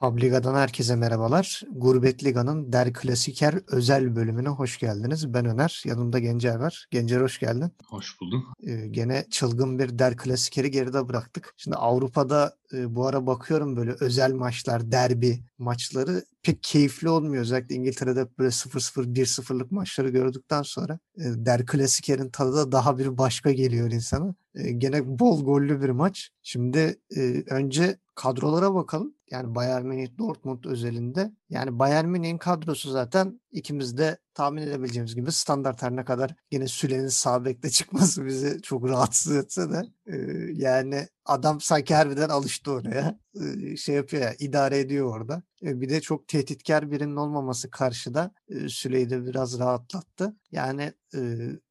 [0.00, 1.62] Publiga'dan herkese merhabalar.
[1.70, 5.34] Gurbet Liga'nın Der Klasiker özel bölümüne hoş geldiniz.
[5.34, 6.86] Ben Öner, yanımda Gencer var.
[6.90, 7.72] Gencer hoş geldin.
[7.86, 8.46] Hoş bulduk.
[8.62, 11.54] Ee, gene çılgın bir Der Klasikeri geride bıraktık.
[11.56, 17.42] Şimdi Avrupa'da e, bu ara bakıyorum böyle özel maçlar, derbi maçları pek keyifli olmuyor.
[17.42, 23.18] Özellikle İngiltere'de böyle 0-0, 1-0'lık maçları gördükten sonra e, Der Klasiker'in tadı da daha bir
[23.18, 24.34] başka geliyor insana.
[24.54, 26.30] E, gene bol gollü bir maç.
[26.42, 29.14] Şimdi e, önce kadrolara bakalım.
[29.30, 31.32] Yani Bayern Münih Dortmund özelinde.
[31.50, 36.68] Yani Bayern Münih'in kadrosu zaten ikimiz de tahmin edebileceğimiz gibi standart her ne kadar yine
[36.68, 40.16] Süle'nin sağ bekte çıkması bizi çok rahatsız etse de e,
[40.52, 43.18] yani adam sanki harbiden alıştı oraya.
[43.40, 45.42] E, şey yapıyor ya idare ediyor orada.
[45.62, 50.36] E, bir de çok tehditkar birinin olmaması karşıda e, Süle'yi de biraz rahatlattı.
[50.52, 51.20] Yani e,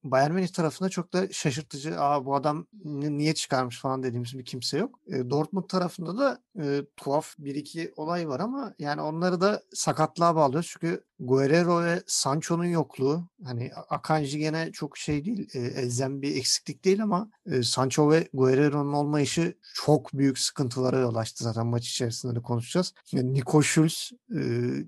[0.03, 2.01] Bayern Münih tarafında çok da şaşırtıcı.
[2.01, 4.99] Aa bu adam niye çıkarmış falan dediğimiz bir kimse yok.
[5.07, 10.35] E, Dortmund tarafında da e, tuhaf bir iki olay var ama yani onları da sakatlığa
[10.35, 10.67] bağlıyor.
[10.73, 16.85] Çünkü Guerrero ve Sancho'nun yokluğu hani Akanji gene çok şey değil e, elzem bir eksiklik
[16.85, 22.35] değil ama e, Sancho ve Guerrero'nun olmayışı çok büyük sıkıntılara yol açtı zaten maç içerisinde
[22.35, 22.93] de konuşacağız.
[23.11, 24.41] Yani Nico Schulz e,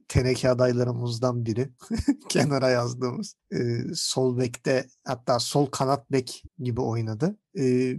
[0.07, 1.69] teneke adaylarımızdan biri
[2.29, 3.57] kenara yazdığımız e,
[3.95, 7.37] sol bekte hatta sol kanat bek gibi oynadı.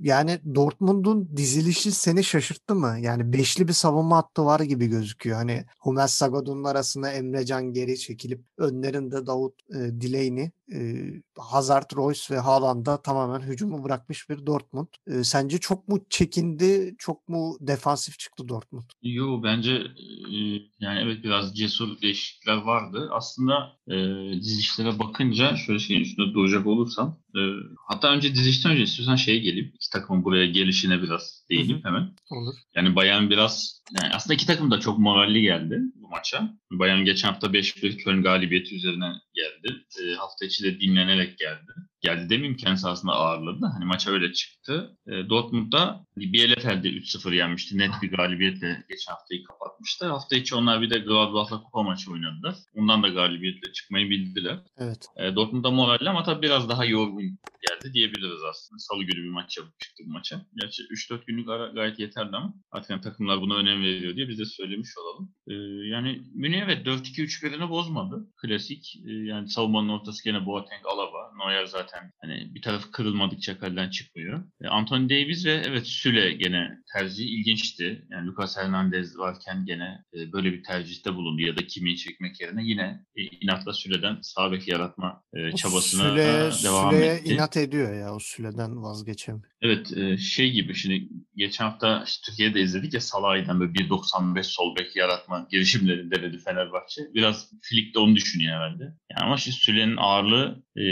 [0.02, 2.96] Yani Dortmund'un dizilişi seni şaşırttı mı?
[3.00, 5.36] Yani beşli bir savunma hattı var gibi gözüküyor.
[5.36, 11.06] Hani Hummels Sagadun'un arasında Emrecan geri çekilip önlerinde Davut e, Delaney, e,
[11.38, 14.88] Hazard, Royce ve Haaland'a tamamen hücumu bırakmış bir Dortmund.
[15.06, 18.84] E, sence çok mu çekindi, çok mu defansif çıktı Dortmund?
[19.02, 20.36] Yo bence e,
[20.80, 23.08] yani evet biraz cesur değişiklikler vardı.
[23.12, 23.96] Aslında e,
[24.40, 27.40] dizilişlere bakınca şöyle şeyin üstünde duracak olursam e,
[27.88, 29.72] hatta önce dizilişten önce istiyorsan şeye geleyim.
[29.74, 31.88] İki takımın buraya gelişine biraz değineyim Hı-hı.
[31.88, 32.14] hemen.
[32.30, 32.54] Olur.
[32.76, 36.54] Yani Bayern biraz yani aslında iki takım da çok moralli geldi bu maça.
[36.70, 39.84] Bayern geçen hafta 5-1 Köln galibiyeti üzerine geldi.
[40.02, 41.72] E, hafta içi de dinlenerek geldi.
[42.02, 43.66] Geldi demeyeyim kendisi aslında ağırladı.
[43.72, 44.96] Hani maça öyle çıktı.
[45.06, 47.78] E, Dortmund'da hani Bielefeld'de 3-0 yenmişti.
[47.78, 50.06] Net bir galibiyetle geçen haftayı kapatmıştı.
[50.06, 52.54] Hafta içi onlar bir de Gladbach'la kupa maçı oynadılar.
[52.74, 54.58] Ondan da galibiyetle çıkmayı bildiler.
[54.78, 55.06] Evet.
[55.16, 58.78] E, Dortmund'da moralli ama tabii biraz daha yorgun geldi diyebiliriz aslında.
[58.78, 60.46] Salı günü bir maç yapıp çıktı bu maça.
[60.60, 64.38] Gerçi 3-4 günlük ara gayet yeterli ama artık yani takımlar buna önem veriyor diye biz
[64.38, 65.34] de söylemiş olalım.
[65.48, 65.54] E,
[65.88, 68.30] yani Münih evet 4-2-3-1'ini bozmadı.
[68.36, 68.96] Klasik.
[69.06, 71.31] E, yani savunmanın ortası gene Boateng, Alaba.
[71.38, 74.44] Neuer zaten hani bir tarafı kırılmadıkça kaleden çıkmıyor.
[74.62, 78.06] E, Anthony Davis ve evet Süle gene tercih ilginçti.
[78.10, 82.64] Yani Lucas Hernandez varken gene e, böyle bir tercihte bulundu ya da kimi çekmek yerine
[82.64, 86.24] yine e, inatla Süle'den sağ bek yaratma e, çabasına Süle,
[86.68, 87.34] devam Süle etti.
[87.34, 89.51] inat ediyor ya o Süle'den vazgeçemiyor.
[89.62, 94.76] Evet e, şey gibi şimdi geçen hafta işte Türkiye'de izledik ya Salah'dan böyle 1.95 sol
[94.76, 97.02] bek yaratma girişimleri denedi Fenerbahçe.
[97.14, 98.82] Biraz Flick de onu düşünüyor herhalde.
[98.82, 100.82] Yani ama şimdi Süle'nin ağırlığı e,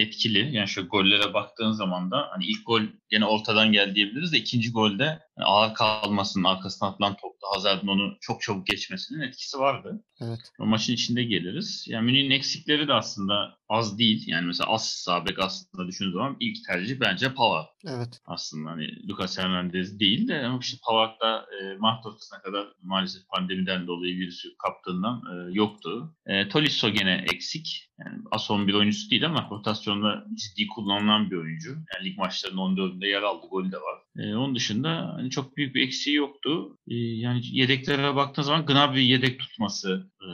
[0.00, 0.56] etkili.
[0.56, 4.72] Yani şu gollere baktığın zaman da hani ilk gol gene ortadan geldi diyebiliriz de ikinci
[4.72, 10.04] golde yani ağır kalmasının arkasına atılan topta Hazard'ın onu çok çabuk geçmesinin etkisi vardı.
[10.20, 10.40] Evet.
[10.58, 11.84] O maçın içinde geliriz.
[11.88, 14.24] Yani Münih'in eksikleri de aslında az değil.
[14.26, 17.66] Yani mesela az sabek aslında düşündüğün zaman ilk tercih bence Pavard.
[17.86, 18.20] Evet.
[18.24, 23.28] Aslında hani Lucas Hernandez değil de ama işte Pavard da e, Mart ortasına kadar maalesef
[23.28, 26.14] pandemiden dolayı virüsü kaptığından e, yoktu.
[26.26, 27.90] E, Tolisso gene eksik.
[28.00, 31.70] Yani Ason bir oyuncusu değil ama rotasyonda ciddi kullanılan bir oyuncu.
[31.70, 33.46] Yani lig maçlarının 14'ünde yer aldı.
[33.50, 34.06] Golü de var.
[34.18, 36.76] E, onun dışında hani çok büyük bir eksiği yoktu.
[36.88, 40.28] E, yani yedeklere baktığın zaman Gnabry yedek tutması e,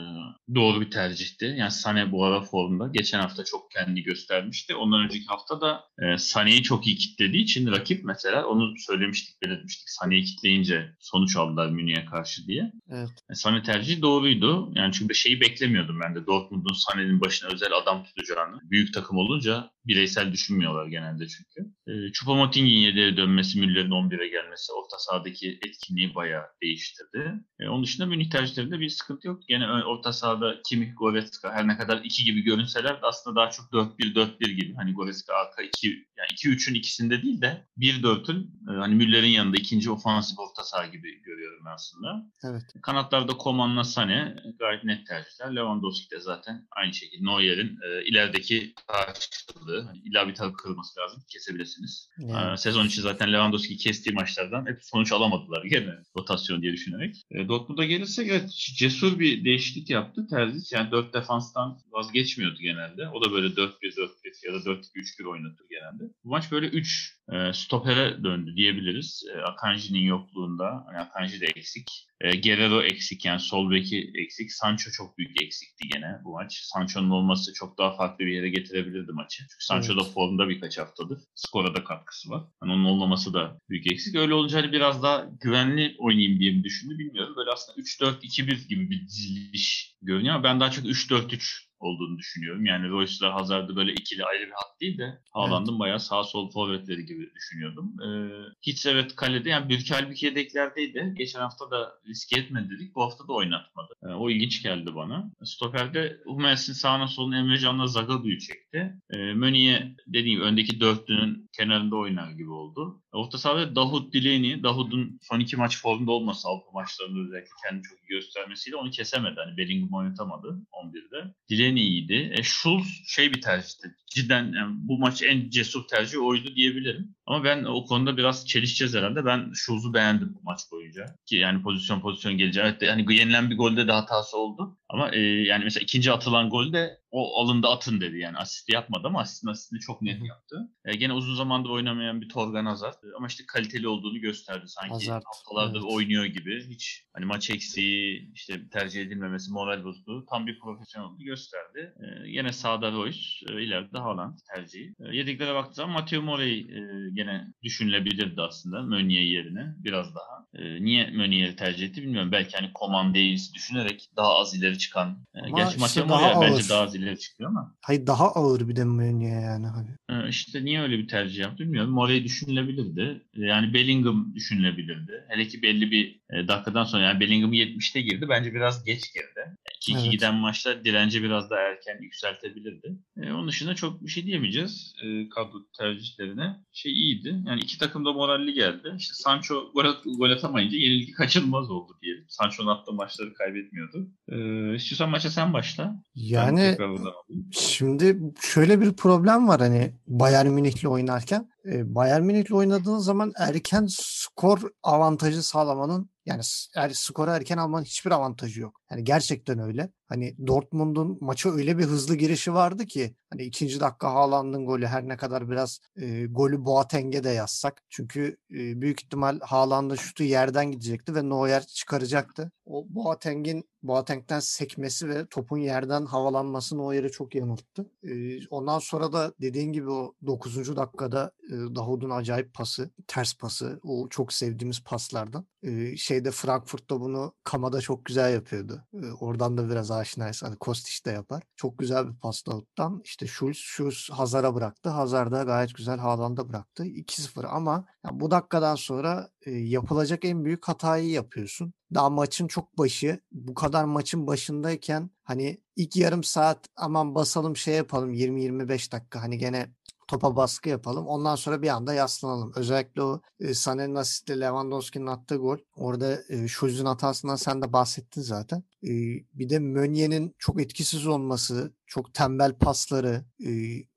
[0.55, 1.55] doğru bir tercihti.
[1.57, 2.87] Yani Sane bu ara formda.
[2.93, 4.75] Geçen hafta çok kendini göstermişti.
[4.75, 9.89] Ondan önceki hafta da e, Sane'yi çok iyi kitlediği için rakip mesela onu söylemiştik, belirtmiştik.
[9.89, 12.71] Sane'yi kitleyince sonuç aldılar Münih'e karşı diye.
[12.89, 13.09] Evet.
[13.29, 14.71] E, Sane tercihi doğruydu.
[14.75, 16.25] Yani çünkü şeyi beklemiyordum ben de.
[16.27, 18.59] Dortmund'un Sane'nin başına özel adam tutacağını.
[18.63, 21.71] Büyük takım olunca bireysel düşünmüyorlar genelde çünkü.
[21.87, 27.33] E, Choupo-Moting'in yedeğe dönmesi, Müller'in 11'e gelmesi orta sahadaki etkinliği bayağı değiştirdi.
[27.59, 29.41] E, onun dışında Münih tercihlerinde bir sıkıntı yok.
[29.47, 33.65] Gene orta sahada Kimmich, Goretzka her ne kadar 2 gibi görünseler de aslında daha çok
[33.65, 34.73] 4-1-4-1 gibi.
[34.75, 35.87] Hani Goretzka arka 2
[36.17, 41.21] yani 2-3'ün ikisinde değil de 1-4'ün e, hani Müller'in yanında ikinci ofansif orta saha gibi
[41.21, 42.25] görüyorum aslında.
[42.45, 42.63] Evet.
[42.81, 45.55] Kanatlarda Koman'la Sane gayet net tercihler.
[45.55, 49.72] Lewandowski de zaten aynı şekilde Neuer'in e, ilerideki karşılığı.
[49.81, 51.23] Hani illa bir tarafı kırılması lazım.
[51.27, 52.09] Kesebilirsiniz.
[52.17, 52.53] Yani.
[52.53, 57.15] E, sezon içi zaten Lewandowski kestiği maçlardan hep sonuç alamadılar gene rotasyon diye düşünerek.
[57.31, 60.27] E, Dortmund'a gelirsek evet cesur bir değişiklik yaptı.
[60.29, 63.07] Terzic yani 4 defanstan vazgeçmiyordu genelde.
[63.09, 66.13] O da böyle 4-1-4-1 ya da 4-2-3-1 oynatır genelde.
[66.23, 69.23] Bu maç böyle 3 e, stopere döndü diyebiliriz.
[69.35, 72.07] E, Akanji'nin yokluğunda, hani Akanji de eksik.
[72.21, 74.51] E, Guerrero eksik yani sol beki eksik.
[74.51, 76.59] Sancho çok büyük eksikti gene bu maç.
[76.63, 79.37] Sancho'nun olması çok daha farklı bir yere getirebilirdi maçı.
[79.37, 80.05] Çünkü Sancho Evet.
[80.05, 81.19] da formda birkaç haftadır.
[81.35, 82.43] Skora da katkısı var.
[82.59, 84.15] Hani onun olmaması da büyük eksik.
[84.15, 87.33] Öyle olunca hani biraz daha güvenli oynayayım diye mi düşündü bilmiyorum.
[87.37, 92.65] Böyle aslında 3-4-2-1 gibi bir diziliş görünüyor ama ben daha çok 3-4-3 olduğunu düşünüyorum.
[92.65, 97.05] Yani Royce'la Hazard'ı böyle ikili ayrı bir hat değil de Haaland'ın bayağı sağ sol forvetleri
[97.05, 97.93] gibi düşünüyordum.
[98.05, 98.29] Ee,
[98.61, 101.13] hiç evet kalede yani bir Halbuki yedeklerdeydi.
[101.17, 102.95] Geçen hafta da riske etmedi dedik.
[102.95, 103.93] Bu hafta da oynatmadı.
[104.03, 105.31] Ee, o ilginç geldi bana.
[105.43, 108.93] Stoper'de Hummels'in sağına soluna Emre Can'la Zagadu'yu çekti.
[109.09, 113.01] Ee, Möniye dediğim gibi öndeki dörtlünün kenarında oynar gibi oldu.
[113.11, 117.99] Orta sahada Davut Delaney, Davut'un son iki maç formda olması Avrupa maçlarında özellikle kendini çok
[117.99, 119.35] iyi göstermesiyle onu kesemedi.
[119.45, 121.33] Hani Bellingham oynatamadı 11'de.
[121.73, 122.33] Delaney iyiydi.
[122.37, 123.95] E, Schulz şey bir tercihti.
[124.07, 127.15] Cidden yani bu maç en cesur tercih oydu diyebilirim.
[127.25, 129.25] Ama ben o konuda biraz çelişeceğiz herhalde.
[129.25, 131.05] Ben Schulz'u beğendim maç boyunca.
[131.25, 132.63] Ki yani pozisyon pozisyon geleceği.
[132.63, 134.77] Evet yani yenilen bir golde de hatası oldu.
[134.89, 139.19] Ama e, yani mesela ikinci atılan golde o alında atın dedi yani asisti yapmadı ama
[139.19, 140.69] asistin asistini çok net yaptı.
[140.85, 144.93] E, gene uzun zamandır oynamayan bir Torgan Hazard E, ama işte kaliteli olduğunu gösterdi sanki
[144.93, 145.91] Hazard, haftalardır evet.
[145.91, 146.67] oynuyor gibi.
[146.69, 150.25] Hiç hani maç eksiği işte tercih edilmemesi moral bozdu.
[150.29, 151.93] Tam bir profesyonel olduğunu gösterdi.
[151.99, 154.93] E, gene sağda Royce, e, ileride Haaland tercihi.
[154.99, 160.45] E, yedeklere baktığı zaman Matteo Morey e, gene düşünülebilirdi aslında Meunier yerine biraz daha.
[160.53, 162.31] E, niye Meunier'i tercih etti bilmiyorum.
[162.31, 165.17] Belki hani Coman Davis düşünerek daha az ileri çıkan.
[165.35, 166.51] E, Ama gerçi işte daha ağır.
[166.51, 167.75] bence daha az ileri çıkıyor ama.
[167.81, 169.89] Hayır daha ağır bir de Meunier yani hani.
[170.09, 171.91] E, işte niye öyle bir tercih yaptı bilmiyorum.
[171.91, 173.21] Morey düşünülebilirdi.
[173.37, 175.25] E, Yani Bellingham düşünülebilirdi.
[175.29, 178.25] Hele ki belli bir e, dakikadan sonra yani Bellingham 70'te girdi.
[178.29, 179.57] Bence biraz geç girdi.
[179.87, 180.11] 2-2 Evet.
[180.11, 182.97] giden maçta direnci biraz daha erken yükseltebilirdi.
[183.17, 186.55] E, onun dışında çok bir şey diyemeyeceğiz e, kadro tercihlerine.
[186.71, 187.35] Şey iyiydi.
[187.47, 188.93] Yani iki takım da moralli geldi.
[188.97, 192.25] İşte Sancho gol, at- gol atamayınca yenilgi kaçınılmaz oldu diyelim.
[192.27, 194.07] Sancho'nun attığı maçları kaybetmiyordu.
[194.29, 194.35] E,
[194.75, 196.03] istiyorsan maça sen başla.
[196.15, 197.49] Yani alayım.
[197.51, 201.52] Şimdi şöyle bir problem var hani Bayern Münih'le oynarken.
[201.65, 208.61] Bayern Münih'le oynadığın zaman erken skor avantajı sağlamanın yani s- skora erken almanın hiçbir avantajı
[208.61, 208.81] yok.
[208.91, 209.89] Yani gerçekten öyle.
[210.13, 215.07] Hani Dortmund'un maça öyle bir hızlı girişi vardı ki hani ikinci dakika Haaland'ın golü her
[215.07, 217.81] ne kadar biraz e, golü Boateng'e de yazsak.
[217.89, 222.51] Çünkü e, büyük ihtimal Haaland'ın şutu yerden gidecekti ve Neuer çıkaracaktı.
[222.65, 227.85] O Boateng'in Boateng'den sekmesi ve topun yerden havalanması Neuer'i çok yanılttı.
[228.03, 228.11] E,
[228.47, 230.75] ondan sonra da dediğin gibi o 9.
[230.75, 233.79] dakikada e, Davud'un acayip pası, ters pası.
[233.83, 235.45] O çok sevdiğimiz paslardan.
[235.63, 238.83] E, şeyde Frankfurt'ta bunu Kamada çok güzel yapıyordu.
[239.19, 240.43] Oradan da biraz aşinayız.
[240.43, 241.43] Hani Kostić de yapar.
[241.55, 243.01] Çok güzel bir pas Davut'tan.
[243.03, 244.89] İşte Schulz, Schulz Hazar'a bıraktı.
[244.89, 246.85] Hazar da gayet güzel Haaland'a bıraktı.
[246.85, 251.73] 2-0 ama ya bu dakikadan sonra yapılacak en büyük hatayı yapıyorsun.
[251.93, 253.19] Daha maçın çok başı.
[253.31, 259.37] Bu kadar maçın başındayken hani ilk yarım saat aman basalım şey yapalım 20-25 dakika hani
[259.37, 259.73] gene
[260.07, 261.07] topa baskı yapalım.
[261.07, 262.51] Ondan sonra bir anda yaslanalım.
[262.55, 265.57] Özellikle o e, Sané'nin asisti Lewandowski'nin attığı gol.
[265.75, 268.63] Orada e, Schulz'un hatasından sen de bahsettin zaten.
[268.83, 268.91] E,
[269.33, 273.49] bir de Meunier'in çok etkisiz olması, çok tembel pasları, e,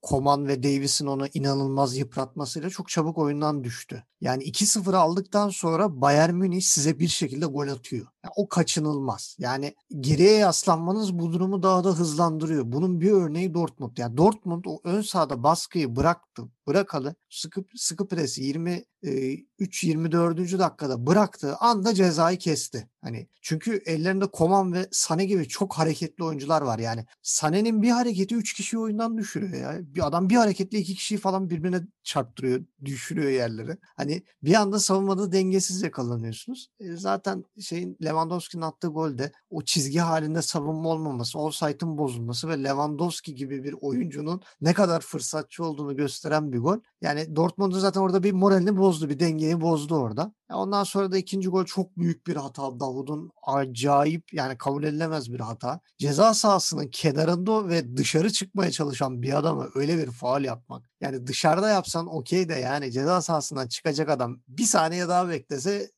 [0.08, 4.04] Coman ve Davis'in onu inanılmaz yıpratmasıyla çok çabuk oyundan düştü.
[4.20, 8.06] Yani 2-0 aldıktan sonra Bayern Münih size bir şekilde gol atıyor.
[8.24, 9.36] Yani o kaçınılmaz.
[9.38, 12.72] Yani geriye yaslanmanız bu durumu daha da hızlandırıyor.
[12.72, 13.96] Bunun bir örneği Dortmund.
[13.98, 16.42] Yani Dortmund o ön sahada baskıyı bıraktı.
[16.66, 20.58] Bırakalı sıkı, sıkı presi 23-24.
[20.58, 22.88] dakikada bıraktığı anda cezayı kesti.
[23.02, 26.78] Hani çünkü ellerinde Koman ve Sane gibi çok hareketli oyuncular var.
[26.78, 29.78] Yani Sane'nin bir hareketi 3 kişiyi oyundan düşürüyor ya.
[29.94, 33.78] Bir adam bir hareketle iki kişiyi falan birbirine çarptırıyor, düşürüyor yerlere.
[33.96, 36.68] Hani bir anda savunmada dengesiz yakalanıyorsunuz.
[36.80, 43.34] E, zaten şeyin Lewandowski'nin attığı golde o çizgi halinde savunma olmaması, offside'ın bozulması ve Lewandowski
[43.34, 46.78] gibi bir oyuncunun ne kadar fırsatçı olduğunu gösteren bir gol.
[47.00, 50.32] Yani Dortmund'un zaten orada bir moralini bozdu, bir dengeyi bozdu orada.
[50.50, 52.80] Ondan sonra da ikinci gol çok büyük bir hata.
[52.80, 55.80] Davud'un acayip yani kabul edilemez bir hata.
[55.98, 60.90] Ceza sahasının kenarında ve dışarı çıkmaya çalışan bir adama öyle bir faal yapmak.
[61.00, 65.90] Yani dışarıda yapsan okey de yani ceza sahasından çıkacak adam bir saniye daha beklese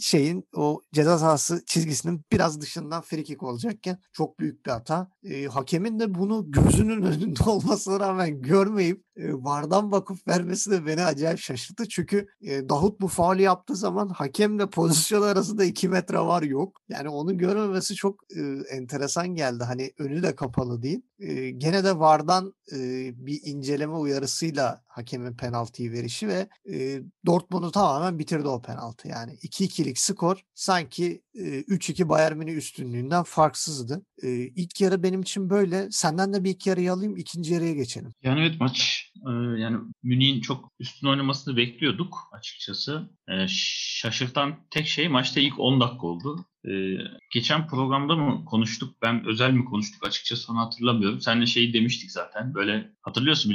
[0.00, 5.10] şeyin o ceza sahası çizgisinin biraz dışından frikik olacakken çok büyük bir hata.
[5.24, 11.04] E, hakemin de bunu gözünün önünde olmasına rağmen görmeyip e, vardan bakıp vermesi de beni
[11.04, 11.88] acayip şaşırttı.
[11.88, 16.80] Çünkü e, Davut bu faali yaptığı zaman hakemle pozisyon arasında 2 metre var yok.
[16.88, 18.40] Yani onu görmemesi çok e,
[18.76, 19.64] enteresan geldi.
[19.64, 21.02] Hani önü de kapalı değil.
[21.18, 22.78] E, gene de vardan e,
[23.26, 29.08] bir inceleme uyarısıyla hakemin penaltıyı verişi ve e, Dortmund'u tamamen bitirdi o penaltı.
[29.08, 34.02] Yani 2-2'lik skor sanki e, 3-2 Bayern Münih üstünlüğünden farksızdı.
[34.22, 35.88] E, ilk yarı benim için böyle.
[35.90, 38.14] Senden de bir ilk yarıyı alayım, ikinci yarıya geçelim.
[38.22, 39.30] Yani evet maç e,
[39.60, 43.10] yani Münih'in çok üstün oynamasını bekliyorduk açıkçası.
[43.28, 46.46] E, şaşırtan tek şey maçta ilk 10 dakika oldu.
[46.68, 46.98] Ee,
[47.30, 49.02] geçen programda mı konuştuk?
[49.02, 51.20] Ben özel mi konuştuk açıkçası onu hatırlamıyorum.
[51.20, 52.54] Seninle şeyi demiştik zaten.
[52.54, 53.54] Böyle hatırlıyorsun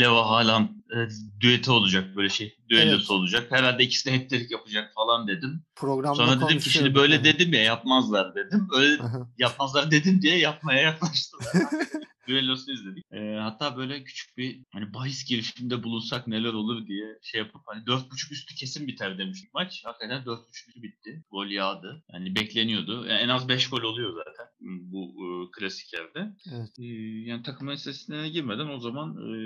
[0.00, 1.08] Leo Haaland e,
[1.40, 2.56] düeti olacak böyle şey.
[2.68, 3.10] Düellosu evet.
[3.10, 3.46] olacak.
[3.50, 5.62] Herhalde ikisi de heptelik yapacak falan dedim.
[5.76, 7.24] Programda Sonra dedim ki şimdi böyle yani.
[7.24, 8.68] dedim ya yapmazlar dedim.
[8.76, 9.02] Öyle
[9.38, 11.46] yapmazlar dedim diye yapmaya yaklaştılar.
[12.28, 13.04] düellosunu izledik.
[13.12, 17.84] E, hatta böyle küçük bir hani bahis girişiminde bulunsak neler olur diye şey yapıp hani
[17.84, 19.82] 4.5 üstü kesin biter demiştik maç.
[19.84, 21.24] Hakikaten 4.5 üstü bitti.
[21.30, 22.02] Gol yağdı.
[22.12, 23.06] Yani bekleniyordu.
[23.06, 26.32] Yani en az 5 gol oluyor zaten bu e, klasik yerde.
[26.52, 26.70] Evet.
[26.78, 26.84] E,
[27.28, 29.36] yani takım istatistiklerine girmeden o zaman e,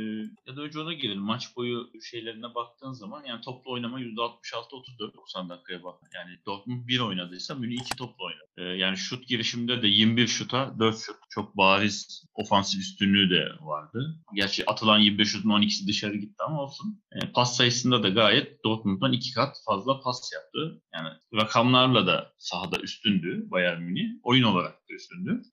[0.46, 1.22] ya da önce ona girelim.
[1.22, 5.94] Maç boyu şeylerine baktığın zaman yani toplu oynama %66-34 90 dakikaya bak.
[6.14, 8.48] Yani Dortmund 1 oynadıysa Münih 2 toplu oynadı.
[8.56, 11.16] E, yani şut girişiminde de 21 şuta 4 şut.
[11.30, 14.16] Çok bariz ofansif üstünlüğü de vardı.
[14.34, 17.02] Gerçi atılan 25 şutun 12'si dışarı gitti ama olsun.
[17.12, 20.82] E, pas sayısında da gayet Dortmund'dan 2 kat fazla pas yaptı.
[20.94, 24.08] Yani rakamlarla da sahada üstündü Bayern Münih.
[24.22, 25.08] Oyun olarak da üstündü.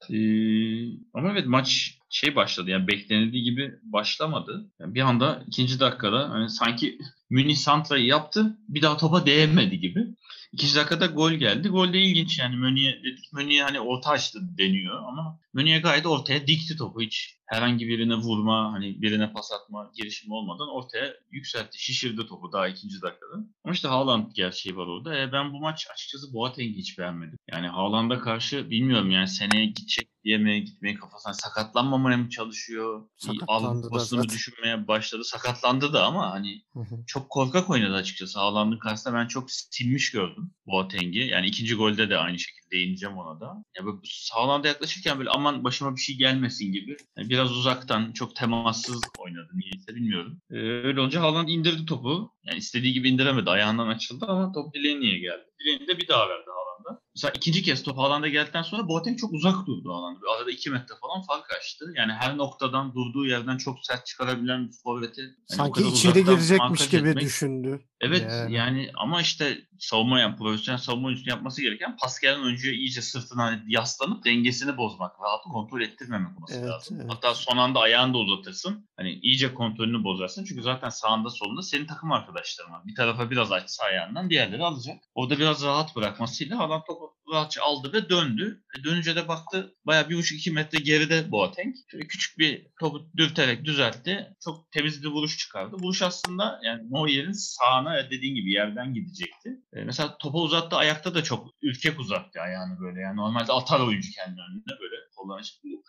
[0.10, 4.72] Ee, ama evet maç şey başladı yani beklenildiği gibi başlamadı.
[4.80, 6.98] Yani bir anda ikinci dakikada hani sanki
[7.30, 10.08] Münih Santra'yı yaptı bir daha topa değmedi gibi.
[10.54, 11.68] İkinci dakikada gol geldi.
[11.68, 16.48] Gol de ilginç yani Mönü'ye dedik Mönü'ye hani orta açtı deniyor ama Mönü'ye gayet ortaya
[16.48, 22.28] dikti topu hiç herhangi birine vurma hani birine pas atma girişimi olmadan ortaya yükseltti şişirdi
[22.28, 23.36] topu daha ikinci dakikada.
[23.64, 25.20] Ama işte Haaland gerçeği var orada.
[25.20, 27.38] E, ben bu maç açıkçası Boateng'i hiç beğenmedim.
[27.52, 33.04] Yani Haaland'a karşı bilmiyorum yani seneye gidecek diye mi gitmeyi kafasına sakatlanmamaya mı çalışıyor?
[33.18, 35.24] Sakatlandı Alıp mı düşünmeye başladı.
[35.24, 36.62] Sakatlandı da ama hani
[37.08, 38.40] çok korkak oynadı açıkçası.
[38.40, 41.20] Haaland'ın karşısında ben çok silmiş gördüm Boateng'i.
[41.20, 43.64] Yani ikinci golde de aynı şekilde değineceğim ona da.
[43.78, 43.98] Ya böyle
[44.34, 46.98] Haaland'a yaklaşırken böyle aman başıma bir şey gelmesin gibi.
[47.18, 50.42] Yani biraz uzaktan çok temassız oynadı niyeyse bilmiyorum.
[50.52, 52.32] Ee, öyle olunca Haaland indirdi topu.
[52.44, 53.50] Yani istediği gibi indiremedi.
[53.50, 55.46] Ayağından açıldı ama top dileğine niye geldi?
[55.60, 57.02] Dileğini de bir daha verdi Haaland'a.
[57.16, 60.38] Mesela ikinci kez top Haaland'a geldikten sonra Boateng çok uzak durdu Haaland'a.
[60.38, 61.86] Arada iki metre falan fark açtı.
[61.96, 65.22] Yani her noktadan durduğu yerden çok sert çıkarabilen bir forveti.
[65.22, 67.24] Yani Sanki içeri girecekmiş gibi etmek.
[67.24, 67.82] düşündü.
[68.02, 68.54] Evet yani.
[68.54, 74.26] yani ama işte savunma yani profesyonel savunma oyuncusu yapması gereken Pascal'ın önce iyice sırtına yaslanıp
[74.26, 76.98] dengesini bozmak, rahat kontrol ettirmemek olması evet, lazım.
[77.02, 77.12] Evet.
[77.14, 78.90] Hatta son anda ayağını da uzatırsın.
[78.98, 80.46] Hani iyice kontrolünü bozarsın.
[80.46, 82.82] Çünkü zaten sağında solunda senin takım arkadaşların var.
[82.86, 84.98] Bir tarafa biraz açsa ayağından diğerleri alacak.
[85.16, 88.64] Orada biraz rahat bırakmasıyla adam topu rahatça aldı ve döndü.
[88.80, 91.76] E dönünce de baktı baya bir buçuk iki metre geride Boateng.
[91.92, 94.36] Şöyle küçük bir topu dürterek düzeltti.
[94.44, 95.76] Çok temiz bir vuruş çıkardı.
[95.76, 99.50] Vuruş aslında yani Neuer'in sağına dediğin gibi yerden gidecekti.
[99.74, 103.00] E, mesela topa uzattı ayakta da çok ürkek uzattı ayağını böyle.
[103.00, 105.46] Yani normalde atar oyuncu kendi önüne böyle kollarını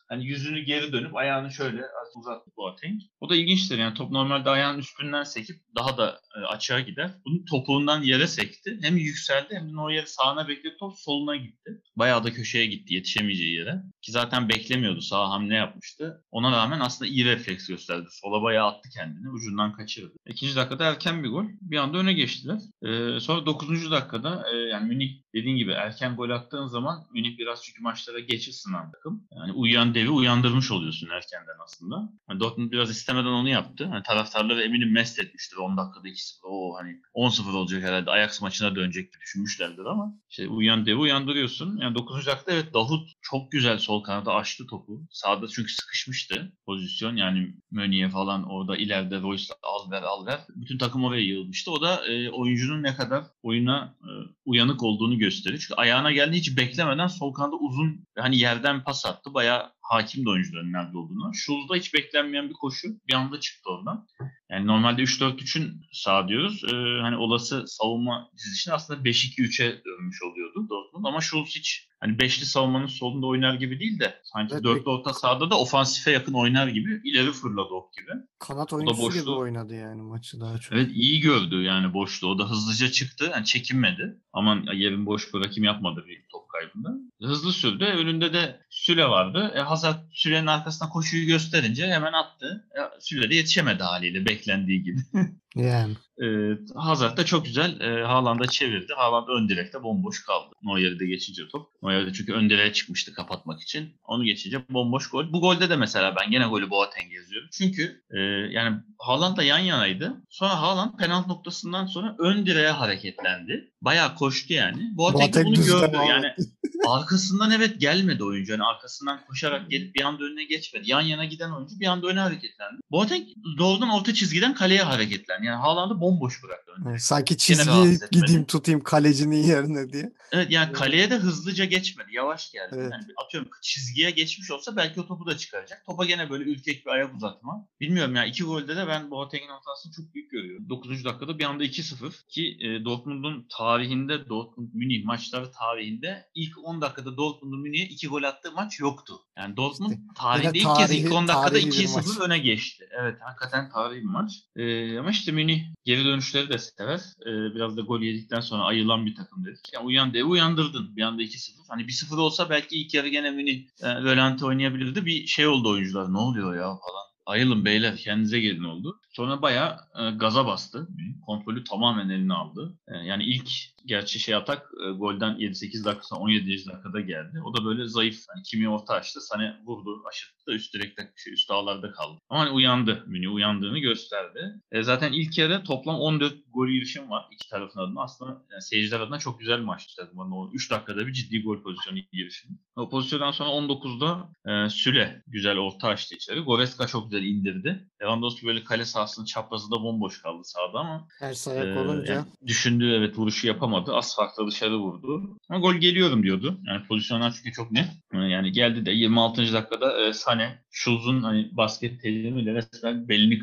[0.09, 1.83] Hani yüzünü geri dönüp ayağını şöyle
[2.17, 3.01] uzattı Boateng.
[3.21, 7.11] O da ilginçtir yani top normalde ayağın üstünden sekip daha da e, açığa gider.
[7.27, 8.79] Bunun topuğundan yere sekti.
[8.83, 11.83] Hem yükseldi hem de yer sağına bekledi top soluna gitti.
[11.97, 13.83] Bayağı da köşeye gitti yetişemeyeceği yere.
[14.03, 16.25] Ki zaten beklemiyordu sağ hamle yapmıştı.
[16.31, 18.07] Ona rağmen aslında iyi refleks gösterdi.
[18.11, 19.31] Sola bayağı attı kendini.
[19.31, 20.15] Ucundan kaçırdı.
[20.27, 21.45] İkinci dakikada erken bir gol.
[21.61, 22.59] Bir anda öne geçtiler.
[22.83, 23.91] Ee, sonra 9.
[23.91, 28.49] dakikada e, yani Münih dediğin gibi erken gol attığın zaman Münih biraz çünkü maçlara geç
[28.49, 29.29] ısınan takım.
[29.37, 32.13] Yani uyuyan devi uyandırmış oluyorsun erkenden aslında.
[32.31, 33.87] Yani Dortmund biraz istemeden onu yaptı.
[33.87, 36.37] Hani taraftarları eminim mest etmiştir 10 dakikada 2-0.
[36.45, 38.11] O hani 10-0 olacak herhalde.
[38.11, 41.77] Ajax maçına dönecek düşünmüşlerdir ama işte uyuyan devi uyandırıyorsun.
[41.77, 42.27] Yani 9.
[42.27, 45.03] dakikada evet Davut çok güzel sol kanada açtı topu.
[45.11, 47.17] Sağda çünkü sıkışmıştı pozisyon.
[47.17, 50.41] Yani Mönye falan orada ileride Royce al ver al ver.
[50.49, 51.71] Bütün takım oraya yığılmıştı.
[51.71, 54.11] O da e, oyuncunun ne kadar oyuna e,
[54.45, 55.61] uyanık olduğunu gösteriyor.
[55.61, 59.35] Çünkü ayağına geldi hiç beklemeden sol kanada uzun hani yerden pas attı.
[59.35, 61.35] Bayağı hakim de oyuncuların nerede olduğunu.
[61.35, 64.07] Şulz'da hiç beklenmeyen bir koşu bir anda çıktı oradan.
[64.51, 66.65] Yani normalde 3-4-3'ün sağ diyoruz.
[66.65, 72.47] Ee, hani olası savunma dizilişini aslında 5-2-3'e dönmüş oluyordu Dortmund ama Schulz hiç hani beşli
[72.47, 76.67] savunmanın solunda oynar gibi değil de sanki Evet, dörtlü orta sahada da ofansife yakın oynar
[76.69, 78.11] gibi ileri fırladı ok gibi.
[78.39, 80.73] Kanat oyuncusu gibi boşluğu- oynadı yani maçı daha çok.
[80.73, 82.29] Evet iyi gördü yani boşluğu.
[82.29, 83.29] O da hızlıca çıktı.
[83.33, 84.17] Yani çekinmedi.
[84.33, 86.95] Aman yerin boş bırakayım yapmadı bir top kaybında.
[87.23, 87.85] Hızlı sürdü.
[87.85, 89.53] Önünde de Süle vardı.
[89.57, 92.69] E, Hazard Süle'nin arkasına koşuyu gösterince hemen attı.
[92.71, 95.01] E, Süle de yetişemedi haliyle beklendiği gibi.
[95.57, 95.95] Yani.
[96.23, 96.27] E,
[96.75, 98.93] Hazard da çok güzel e, Haaland'a çevirdi.
[98.97, 100.55] Haaland ön direkte bomboş kaldı.
[100.63, 101.69] Neuer'i de geçince top.
[101.83, 103.97] Neuer de çünkü ön direğe çıkmıştı kapatmak için.
[104.05, 105.33] Onu geçince bomboş gol.
[105.33, 107.49] Bu golde de mesela ben gene golü Boateng yazıyorum.
[107.53, 108.19] Çünkü e,
[108.51, 110.15] yani Haaland'la yan yanaydı.
[110.31, 113.73] Sonra Haaland penaltı noktasından sonra ön direğe hareketlendi.
[113.83, 114.83] Bayağı koştu yani.
[114.97, 115.97] Boateng, Boateng bunu gördü.
[116.09, 116.35] Yani
[116.89, 118.53] arkasından evet gelmedi oyuncu.
[118.53, 120.91] Yani arkasından koşarak gelip bir anda önüne geçmedi.
[120.91, 122.81] Yan yana giden oyuncu bir anda öne hareketlendi.
[122.91, 123.27] Boateng
[123.59, 125.47] doğrudan orta çizgiden kaleye hareketlendi.
[125.47, 126.99] Yani Haaland'ı bomboş bıraktı önde.
[126.99, 130.13] Sanki çizgiyi gideyim tutayım kalecinin yerine diye.
[130.33, 132.09] Evet yani kaleye de hızlıca geçmedi.
[132.13, 132.75] Yavaş geldi.
[132.79, 132.93] Evet.
[132.93, 135.87] Yani atıyorum çizgiye geçmiş olsa belki o topu da çıkaracak.
[135.87, 137.69] Topa gene böyle ürkek bir ayak uzatma.
[137.81, 140.69] Bilmiyorum ya iki golde de ben Boateng'in hatasını çok büyük görüyorum.
[140.69, 141.05] 9.
[141.05, 147.17] dakikada bir anda 2-0 ki e, Dortmund'un tarihinde Dortmund Münih maçları tarihinde ilk 10 dakikada
[147.17, 149.15] Dortmund'un Münih'e 2 gol attığı maç yoktu.
[149.39, 152.21] Yani Dortmund İşte tarihinde ilk kez ilk 10 dakikada tarihi bir 2-0 maç.
[152.21, 152.89] öne geçti.
[153.01, 154.33] Evet hakikaten tarihi bir maç.
[154.57, 157.01] E, ama işte Münih geri dönüşleri de sever.
[157.21, 159.73] E, biraz da gol yedikten sonra ayılan bir takım dedik.
[159.75, 160.97] Yani uyan devi uyandırdın.
[160.97, 161.51] Bir anda 2-0.
[161.69, 165.07] Hani 1-0 olsa belki ilk yarı gene Münih e, oynayabilirdi.
[165.07, 166.13] Bir şey oldu oyuncular.
[166.13, 167.07] Ne oluyor ya falan.
[167.27, 169.01] Ayılın beyler kendinize gelin oldu.
[169.17, 170.89] Sonra bayağı e, gaza bastı.
[171.27, 172.79] Kontrolü tamamen eline aldı.
[172.89, 173.51] E, yani ilk
[173.87, 176.67] gerçi şey atak e, golden 7-8 dakika sonra 17.
[176.67, 177.43] dakikada geldi.
[177.45, 178.19] O da böyle zayıf.
[178.29, 179.21] Hani kimi orta açtı.
[179.21, 182.21] Sane vurdu aşırttı da üst direkte şey, üst ağlarda kaldı.
[182.29, 183.05] Ama hani uyandı.
[183.07, 184.55] Münih uyandığını gösterdi.
[184.73, 188.03] E, zaten ilk yarı toplam 14 gol girişim var iki tarafın adına.
[188.03, 190.11] Aslında yani seyirciler adına çok güzel bir maçtı.
[190.17, 192.59] Yani o 3 dakikada bir ciddi gol pozisyonu girişim.
[192.77, 196.41] O pozisyondan sonra 19'da e, Süle güzel orta açtı içeri.
[196.41, 197.89] Goreska çok güzel indirdi.
[198.03, 202.15] Lewandowski böyle kale sahasının çaprazında bomboş kaldı sahada ama Ters ayak ee, olunca.
[202.15, 203.95] yani düşündüğü evet vuruşu yapamadı.
[203.95, 205.39] Az farkla dışarı vurdu.
[205.49, 206.59] Ama gol geliyorum diyordu.
[206.67, 207.89] Yani pozisyonlar çünkü çok net.
[208.13, 209.53] Yani geldi de 26.
[209.53, 213.41] dakikada e, Sane Schulz'un hani basket tecrübesiyle resmen belini.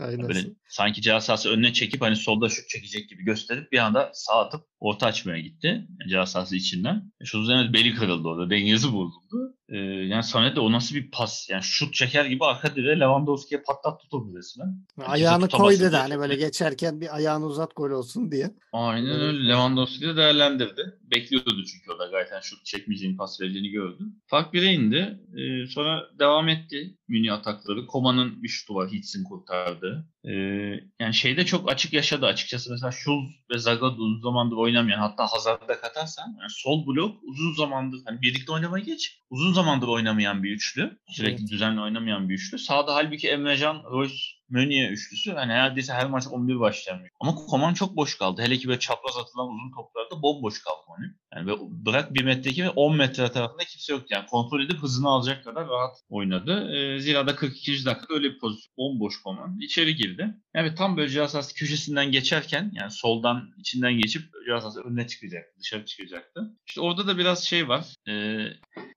[0.00, 0.28] Aynen.
[0.28, 4.40] Böyle sanki ceza sahası önüne çekip hani solda şut çekecek gibi gösterip bir anda sağ
[4.40, 5.88] atıp orta açmaya gitti.
[6.08, 7.12] Ceza sahası içinden.
[7.24, 8.50] Schulz'un evet beli kırıldı orada.
[8.50, 9.54] Dengesi bozuldu.
[9.68, 11.50] Ee, yani Sané de o nasıl bir pas.
[11.50, 14.86] Yani şut çeker gibi arka direğe Lewandowski'ye patlattı topu resmen.
[14.98, 18.50] Yani Ayağını koy dedi hani böyle geçerken bir ayağını uzat gol olsun diye.
[18.72, 19.48] Aynen öyle.
[19.48, 20.98] Lewandowski de değerlendirdi.
[21.02, 24.02] Bekliyordu çünkü o da gayet yani şut çekmeyeceğini, pas vereceğini gördü.
[24.26, 25.20] Fark 1'e indi.
[25.36, 27.86] Ee, sonra devam etti Münih atakları.
[27.86, 28.90] Koma'nın bir şutu var.
[28.90, 30.06] Hitz'in kurtardı.
[30.28, 32.70] Ee, yani şeyde çok açık yaşadı açıkçası.
[32.70, 37.54] Mesela Schulz ve Zagadou uzun zamandır oynamayan hatta Hazard'ı da katarsan yani sol blok uzun
[37.54, 39.18] zamandır hani birlikte oynamayı geç.
[39.30, 40.98] Uzun zamandır oynamayan bir üçlü.
[41.08, 41.50] Sürekli Evet.
[41.50, 42.58] düzenli oynamayan bir üçlü.
[42.58, 44.14] Sağda halbuki Emrecan, Royce,
[44.48, 45.32] Meunier üçlüsü.
[45.32, 47.00] Hani neredeyse her maç 11 başlayan.
[47.20, 48.42] Ama Koman çok boş kaldı.
[48.42, 51.04] Hele ki böyle çapraz atılan uzun toplarda bomboş kaldı onu.
[51.34, 54.06] Yani bırak 1 metreki ve 10 metre tarafında kimse yoktu.
[54.10, 56.70] Yani kontrol edip hızını alacak kadar rahat oynadı.
[56.76, 57.84] Ee, zira da 42.
[57.84, 58.74] dakikada öyle bir pozisyon.
[58.78, 59.58] Bomboş Koman.
[59.60, 60.13] içeri girdi.
[60.54, 64.22] Yani tam böyle sahası köşesinden geçerken yani soldan içinden geçip
[64.60, 65.60] sahası önüne çıkacaktı.
[65.60, 66.50] Dışarı çıkacaktı.
[66.66, 67.86] İşte orada da biraz şey var.
[68.08, 68.46] Ee,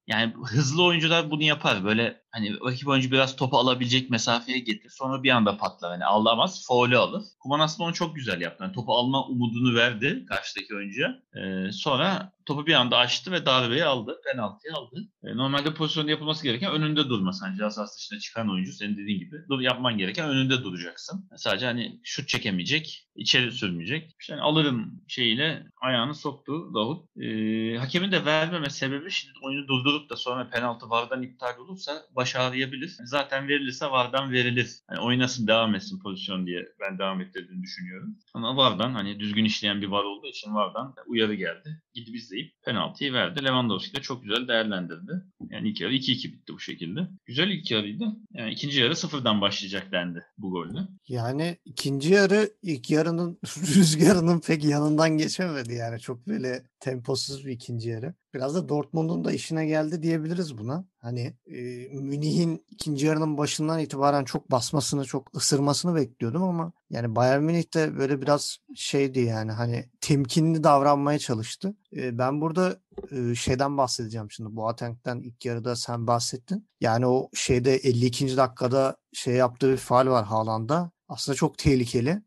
[0.08, 1.84] yani hızlı oyuncular bunu yapar.
[1.84, 4.89] Böyle hani rakip oyuncu biraz topu alabilecek mesafeye getir.
[4.89, 5.91] Sonra bir anda patlar.
[5.91, 6.65] Hani alamaz.
[6.67, 7.23] Faulü alır.
[7.39, 8.63] Kuman aslında onu çok güzel yaptı.
[8.63, 11.15] Yani topu alma umudunu verdi karşıdaki oyuncuya.
[11.36, 14.21] Ee, sonra topu bir anda açtı ve darbeyi aldı.
[14.32, 15.08] Penaltıyı aldı.
[15.23, 17.45] Ee, normalde pozisyonda yapılması gereken önünde durması.
[17.45, 19.36] Hani sahası dışına çıkan oyuncu senin dediğin gibi.
[19.50, 21.30] Dur, yapman gereken önünde duracaksın.
[21.36, 23.07] Sadece hani şut çekemeyecek.
[23.18, 24.16] İçeri sürmeyecek.
[24.20, 27.06] İşte hani alırım şeyiyle ayağını soktu Davut.
[27.18, 32.36] Ee, hakemin de vermeme sebebi şimdi oyunu durdurup da sonra penaltı vardan iptal olursa baş
[32.36, 32.98] ağrıyabilir.
[33.04, 34.70] Zaten verilirse vardan verilir.
[34.88, 38.18] Hani oynasın devam etsin pozisyon diye ben devam ettirdiğini düşünüyorum.
[38.34, 41.82] Ama vardan hani düzgün işleyen bir var olduğu için vardan uyarı geldi.
[41.94, 43.44] Gidip izleyip penaltıyı verdi.
[43.46, 45.12] Lewandowski de çok güzel değerlendirdi.
[45.50, 47.00] Yani ilk yarı 2-2 bitti bu şekilde.
[47.26, 48.06] Güzel ilk yarıydı.
[48.34, 50.80] Yani ikinci yarı sıfırdan başlayacak dendi bu golle.
[51.08, 53.07] Yani ikinci yarı ilk yarının
[53.76, 56.00] rüzgarının pek yanından geçemedi yani.
[56.00, 58.13] Çok böyle temposuz bir ikinci yarı.
[58.34, 60.86] Biraz da Dortmund'un da işine geldi diyebiliriz buna.
[61.00, 61.62] Hani e,
[61.93, 67.98] Münih'in ikinci yarının başından itibaren çok basmasını, çok ısırmasını bekliyordum ama yani Bayern Münih de
[67.98, 71.76] böyle biraz şeydi yani hani temkinli davranmaya çalıştı.
[71.96, 72.80] E, ben burada
[73.12, 74.56] e, şeyden bahsedeceğim şimdi.
[74.56, 76.67] Boateng'den ilk yarıda sen bahsettin.
[76.82, 78.38] Yani o şeyde 52.
[78.38, 80.91] dakikada şey yaptığı bir faal var Haaland'a.
[81.08, 82.22] Aslında çok tehlikeli.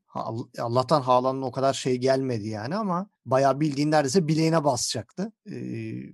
[0.59, 5.33] Allah'tan Haaland'ın o kadar şey gelmedi yani ama bayağı bildiğin neredeyse bileğine basacaktı.
[5.47, 5.55] E,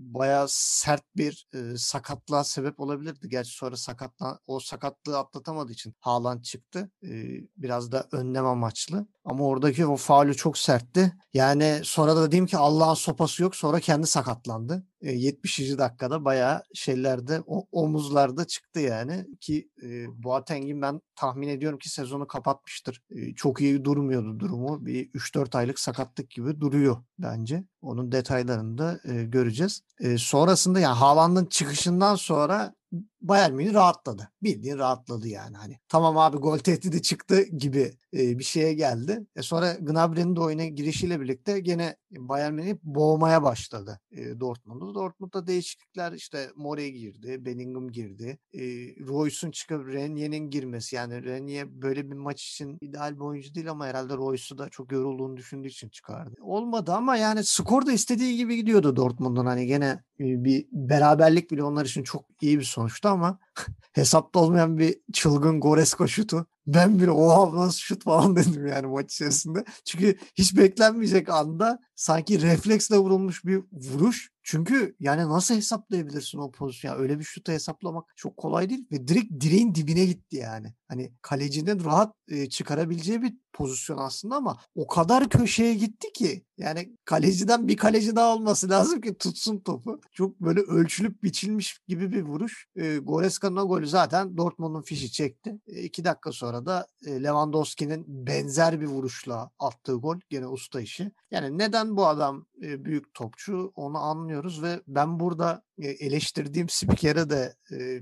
[0.00, 3.28] bayağı sert bir e, sakatlığa sebep olabilirdi.
[3.28, 6.90] Gerçi sonra sakatla, o sakatlığı atlatamadığı için Haaland çıktı.
[7.02, 7.10] E,
[7.56, 9.06] biraz da önlem amaçlı.
[9.26, 11.12] Ama oradaki o faulü çok sertti.
[11.34, 13.56] Yani sonra da diyeyim ki Allah'ın sopası yok.
[13.56, 14.86] Sonra kendi sakatlandı.
[15.00, 15.78] E, 70.
[15.78, 19.26] dakikada bayağı şeylerde o, omuzlarda çıktı yani.
[19.40, 23.02] Ki e, Boateng'in ben tahmin ediyorum ki sezonu kapatmıştır.
[23.10, 24.86] E, çok iyi durmuyordu durumu.
[24.86, 27.64] Bir 3-4 aylık sakatlık gibi duruyor bence.
[27.82, 29.82] Onun detaylarını da e, göreceğiz.
[30.00, 32.74] E, sonrasında yani Haaland'ın çıkışından sonra
[33.20, 34.28] Bayern Münih rahatladı.
[34.42, 35.56] Bildiğin rahatladı yani.
[35.56, 39.26] Hani tamam abi gol tehdidi çıktı gibi e, bir şeye geldi.
[39.36, 44.94] E sonra Gnabry'nin de oyuna girişiyle birlikte gene Bayern Münih boğmaya başladı e, Dortmund'u.
[44.94, 48.38] Dortmund'da değişiklikler işte More girdi, Bellingham girdi.
[48.54, 48.60] E,
[49.06, 53.86] Royce'un çıkıp Renier'in girmesi yani Renier böyle bir maç için ideal bir oyuncu değil ama
[53.86, 56.34] herhalde Royce'u da çok yorulduğunu düşündüğü için çıkardı.
[56.40, 61.84] Olmadı ama yani skor da istediği gibi gidiyordu Dortmund'un hani gene bir beraberlik bile onlar
[61.86, 63.38] için çok iyi bir sonuçtu ama
[63.92, 66.46] hesapta olmayan bir çılgın Goresko şutu.
[66.66, 69.64] Ben bile oha nasıl şut falan dedim yani maç içerisinde.
[69.84, 74.30] Çünkü hiç beklenmeyecek anda sanki refleksle vurulmuş bir vuruş.
[74.48, 76.94] Çünkü yani nasıl hesaplayabilirsin o pozisyonu?
[76.94, 80.74] Yani öyle bir şutu hesaplamak çok kolay değil ve direkt direğin dibine gitti yani.
[80.88, 86.96] Hani kalecinin rahat e, çıkarabileceği bir pozisyon aslında ama o kadar köşeye gitti ki yani
[87.04, 90.00] kaleciden bir kaleci daha olması lazım ki tutsun topu.
[90.12, 92.66] Çok böyle ölçülüp biçilmiş gibi bir vuruş.
[92.76, 95.58] E, Goreska'nın o golü zaten Dortmund'un fişi çekti.
[95.66, 100.16] E, iki dakika sonra da e, Lewandowski'nin benzer bir vuruşla attığı gol.
[100.30, 101.12] Gene usta işi.
[101.30, 107.54] Yani neden bu adam büyük topçu onu anlıyoruz ve ben burada eleştirdiğim spikere de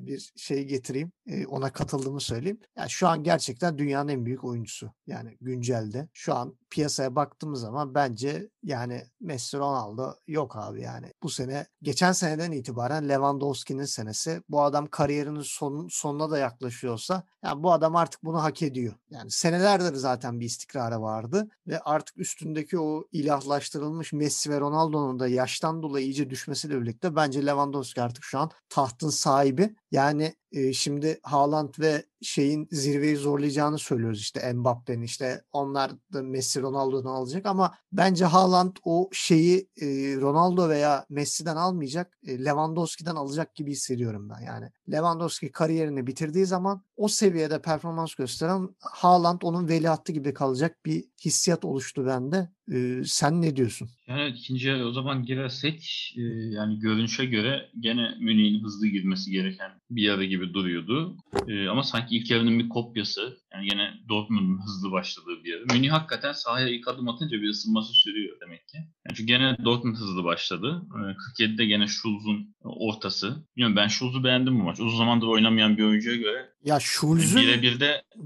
[0.07, 1.13] bir şey getireyim.
[1.49, 2.61] Ona katıldığımı söyleyeyim.
[2.77, 4.91] Yani şu an gerçekten dünyanın en büyük oyuncusu.
[5.07, 6.09] Yani güncelde.
[6.13, 11.13] Şu an piyasaya baktığımız zaman bence yani Messi Ronaldo yok abi yani.
[11.23, 14.43] Bu sene geçen seneden itibaren Lewandowski'nin senesi.
[14.49, 18.95] Bu adam kariyerinin son, sonuna da yaklaşıyorsa yani bu adam artık bunu hak ediyor.
[19.11, 25.29] Yani senelerdir zaten bir istikrarı vardı ve artık üstündeki o ilahlaştırılmış Messi ve Ronaldo'nun da
[25.29, 29.77] yaştan dolayı iyice düşmesiyle birlikte bence Lewandowski artık şu an tahtın sahibi.
[29.91, 36.63] Yani e, şimdi Haaland ve şeyin zirveyi zorlayacağını söylüyoruz işte Mbappe'nin işte onlar da Messi
[36.63, 39.87] Ronaldo'dan alacak ama bence Haaland o şeyi e,
[40.21, 44.71] Ronaldo veya Messi'den almayacak e, Lewandowski'den alacak gibi hissediyorum ben yani.
[44.93, 51.65] Lewandowski kariyerini bitirdiği zaman o seviyede performans gösteren Haaland onun veliahtı gibi kalacak bir hissiyat
[51.65, 52.49] oluştu bende.
[52.73, 53.89] Ee, sen ne diyorsun?
[54.07, 60.03] Yani ikinci o zaman girersek e, yani görünüşe göre gene Münih'in hızlı girmesi gereken bir
[60.03, 61.17] yarı gibi duruyordu.
[61.49, 63.39] E, ama sanki ilk yarının bir kopyası.
[63.55, 65.65] Yani gene Dortmund'un hızlı başladığı bir yarı.
[65.73, 68.77] Münih hakikaten sahaya ilk adım atınca bir ısınması sürüyor demek ki.
[68.77, 70.83] Yani çünkü gene Dortmund hızlı başladı.
[70.95, 73.47] E, 47'de gene Schulz'un ortası.
[73.57, 74.81] Bilmiyorum ben Schulz'u beğendim bu maç.
[74.81, 77.81] Uzun zamandır oynamayan bir oyuncuya göre ya Schulz'un birebir